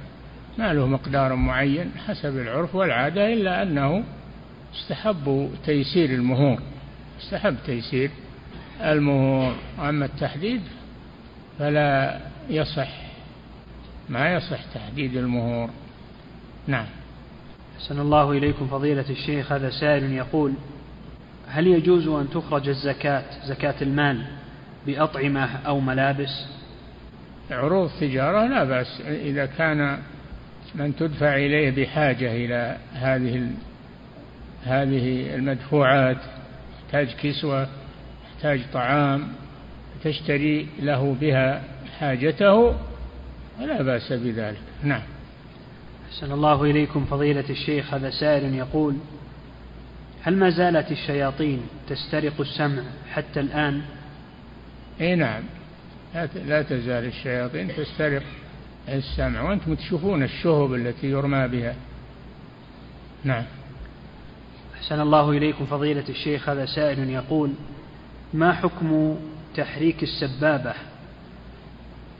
[0.58, 4.04] ما له مقدار معين حسب العرف والعادة إلا أنه
[4.74, 6.58] استحب تيسير المهور.
[7.20, 8.10] استحب تيسير
[8.80, 9.54] المهور.
[9.78, 10.60] أما التحديد
[11.58, 12.92] فلا يصح.
[14.08, 15.70] ما يصح تحديد المهور.
[16.66, 16.86] نعم.
[17.80, 20.52] أحسن الله إليكم فضيلة الشيخ هذا سائل يقول
[21.48, 24.22] هل يجوز أن تخرج الزكاة زكاة المال
[24.86, 26.46] بأطعمة أو ملابس؟
[27.50, 29.98] عروض تجارة لا بأس إذا كان
[30.74, 33.50] من تدفع إليه بحاجة إلى هذه
[34.64, 36.18] هذه المدفوعات
[36.84, 37.68] يحتاج كسوة
[38.24, 39.28] يحتاج طعام
[40.04, 41.62] تشتري له بها
[41.98, 42.74] حاجته
[43.58, 44.60] فلا بأس بذلك.
[44.82, 45.02] نعم.
[46.10, 48.96] أحسن الله إليكم فضيلة الشيخ هذا سائل يقول
[50.22, 53.82] هل ما زالت الشياطين تسترق السمع حتى الآن؟
[55.00, 55.42] إي نعم.
[56.46, 58.22] لا تزال الشياطين تسترق
[58.88, 61.74] السمع وأنتم تشوفون الشهب التي يرمى بها.
[63.24, 63.44] نعم.
[64.74, 67.52] أحسن الله إليكم فضيلة الشيخ هذا سائل يقول
[68.34, 69.16] ما حكم
[69.56, 70.74] تحريك السبابة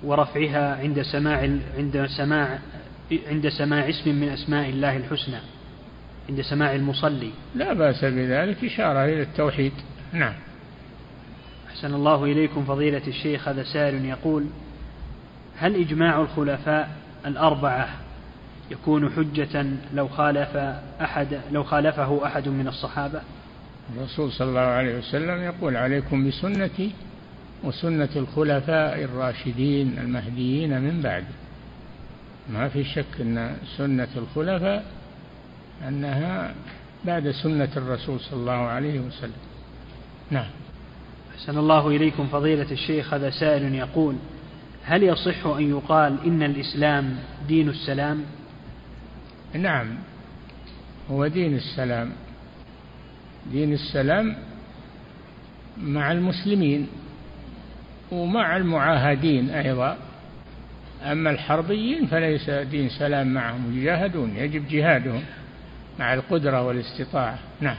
[0.02, 2.58] ورفعها عند سماع عند سماع
[3.26, 5.38] عند سماع اسم من أسماء الله الحسنى
[6.28, 7.30] عند سماع المصلي.
[7.54, 9.72] لا بأس بذلك إشارة إلى التوحيد.
[10.12, 10.34] نعم.
[11.70, 14.46] أحسن الله إليكم فضيلة الشيخ هذا سائل يقول
[15.56, 16.90] هل إجماع الخلفاء
[17.26, 17.88] الأربعة
[18.70, 20.56] يكون حجة لو خالف
[21.00, 23.20] أحد لو خالفه أحد من الصحابة؟
[23.96, 26.90] الرسول صلى الله عليه وسلم يقول عليكم بسنتي
[27.64, 31.24] وسنة الخلفاء الراشدين المهديين من بعد
[32.52, 34.84] ما في شك أن سنة الخلفاء
[35.88, 36.54] أنها
[37.04, 39.32] بعد سنة الرسول صلى الله عليه وسلم.
[40.30, 40.50] نعم.
[41.34, 44.16] أحسن الله إليكم فضيلة الشيخ هذا سائل يقول
[44.84, 47.16] هل يصح أن يقال إن الإسلام
[47.48, 48.24] دين السلام؟
[49.54, 49.86] نعم.
[51.10, 52.12] هو دين السلام.
[53.52, 54.36] دين السلام
[55.78, 56.88] مع المسلمين
[58.12, 59.96] ومع المعاهدين أيضا.
[61.02, 65.22] أما الحربيين فليس دين سلام معهم يجاهدون يجب جهادهم
[65.98, 67.38] مع القدرة والاستطاعة.
[67.60, 67.76] نعم.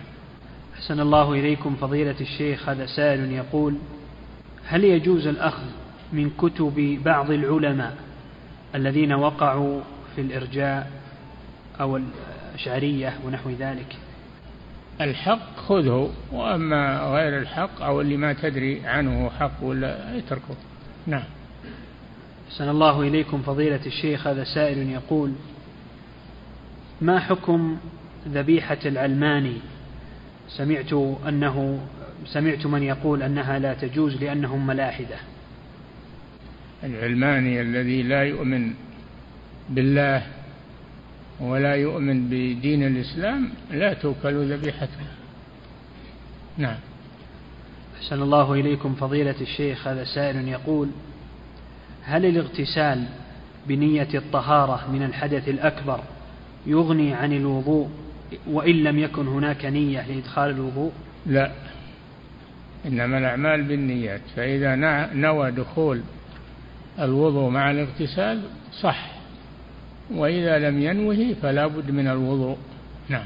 [0.75, 3.75] أحسن الله إليكم فضيلة الشيخ هذا سائل يقول
[4.67, 5.65] هل يجوز الأخذ
[6.13, 7.95] من كتب بعض العلماء
[8.75, 9.81] الذين وقعوا
[10.15, 10.91] في الإرجاء
[11.81, 13.95] أو الأشعرية ونحو ذلك؟
[15.01, 20.55] الحق خذه وأما غير الحق أو اللي ما تدري عنه حق ولا اتركه
[21.07, 21.23] نعم.
[22.51, 25.31] أحسن الله إليكم فضيلة الشيخ هذا سائل يقول
[27.01, 27.77] ما حكم
[28.27, 29.57] ذبيحة العلماني؟
[30.49, 30.93] سمعت
[31.27, 31.79] أنه
[32.25, 35.15] سمعت من يقول أنها لا تجوز لأنهم ملاحدة.
[36.83, 38.73] العلماني الذي لا يؤمن
[39.69, 40.23] بالله
[41.39, 45.05] ولا يؤمن بدين الإسلام لا توكل ذبيحته.
[46.57, 46.77] نعم.
[47.97, 50.89] أحسن الله إليكم فضيلة الشيخ هذا سائل يقول
[52.03, 53.03] هل الاغتسال
[53.67, 55.99] بنية الطهارة من الحدث الأكبر
[56.65, 57.89] يغني عن الوضوء
[58.47, 60.91] وإن لم يكن هناك نية لإدخال الوضوء؟
[61.25, 61.51] لا
[62.85, 64.75] إنما الأعمال بالنيات فإذا
[65.13, 66.01] نوى دخول
[66.99, 68.41] الوضوء مع الاغتسال
[68.79, 69.11] صح
[70.11, 72.57] وإذا لم ينوه فلا بد من الوضوء.
[73.09, 73.25] نعم.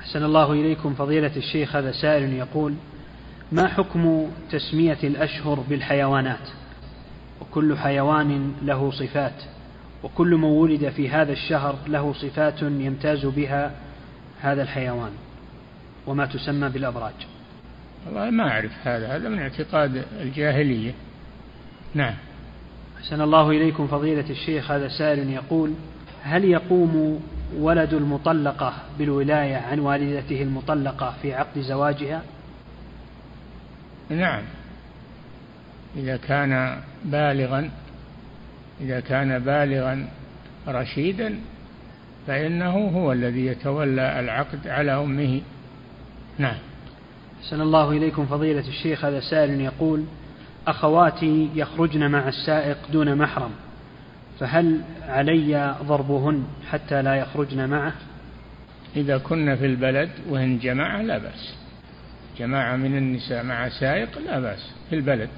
[0.00, 0.94] أحسن الله إليكم.
[0.94, 2.74] فضيلة الشيخ هذا سائل يقول
[3.52, 6.48] ما حكم تسمية الأشهر بالحيوانات؟
[7.40, 9.42] وكل حيوان له صفات
[10.02, 13.72] وكل من ولد في هذا الشهر له صفات يمتاز بها
[14.40, 15.10] هذا الحيوان
[16.06, 17.14] وما تسمى بالأبراج.
[18.06, 20.92] والله ما أعرف هذا هذا من اعتقاد الجاهلية.
[21.94, 22.14] نعم.
[22.98, 25.74] أحسن الله إليكم فضيلة الشيخ هذا سائل يقول
[26.22, 27.20] هل يقوم
[27.56, 32.22] ولد المطلقة بالولاية عن والدته المطلقة في عقد زواجها؟
[34.10, 34.42] نعم.
[35.96, 37.70] إذا كان بالغا
[38.80, 40.08] إذا كان بالغا
[40.68, 41.38] رشيدا
[42.26, 45.40] فإنه هو الذي يتولى العقد على أمه.
[46.38, 46.56] نعم.
[47.42, 50.04] أحسن الله إليكم فضيلة الشيخ هذا سائل يقول
[50.66, 53.50] أخواتي يخرجن مع السائق دون محرم
[54.40, 57.92] فهل علي ضربهن حتى لا يخرجن معه؟
[58.96, 61.54] إذا كنا في البلد وهن جماعة لا بأس.
[62.38, 64.72] جماعة من النساء مع سائق لا بأس.
[64.90, 65.28] في البلد.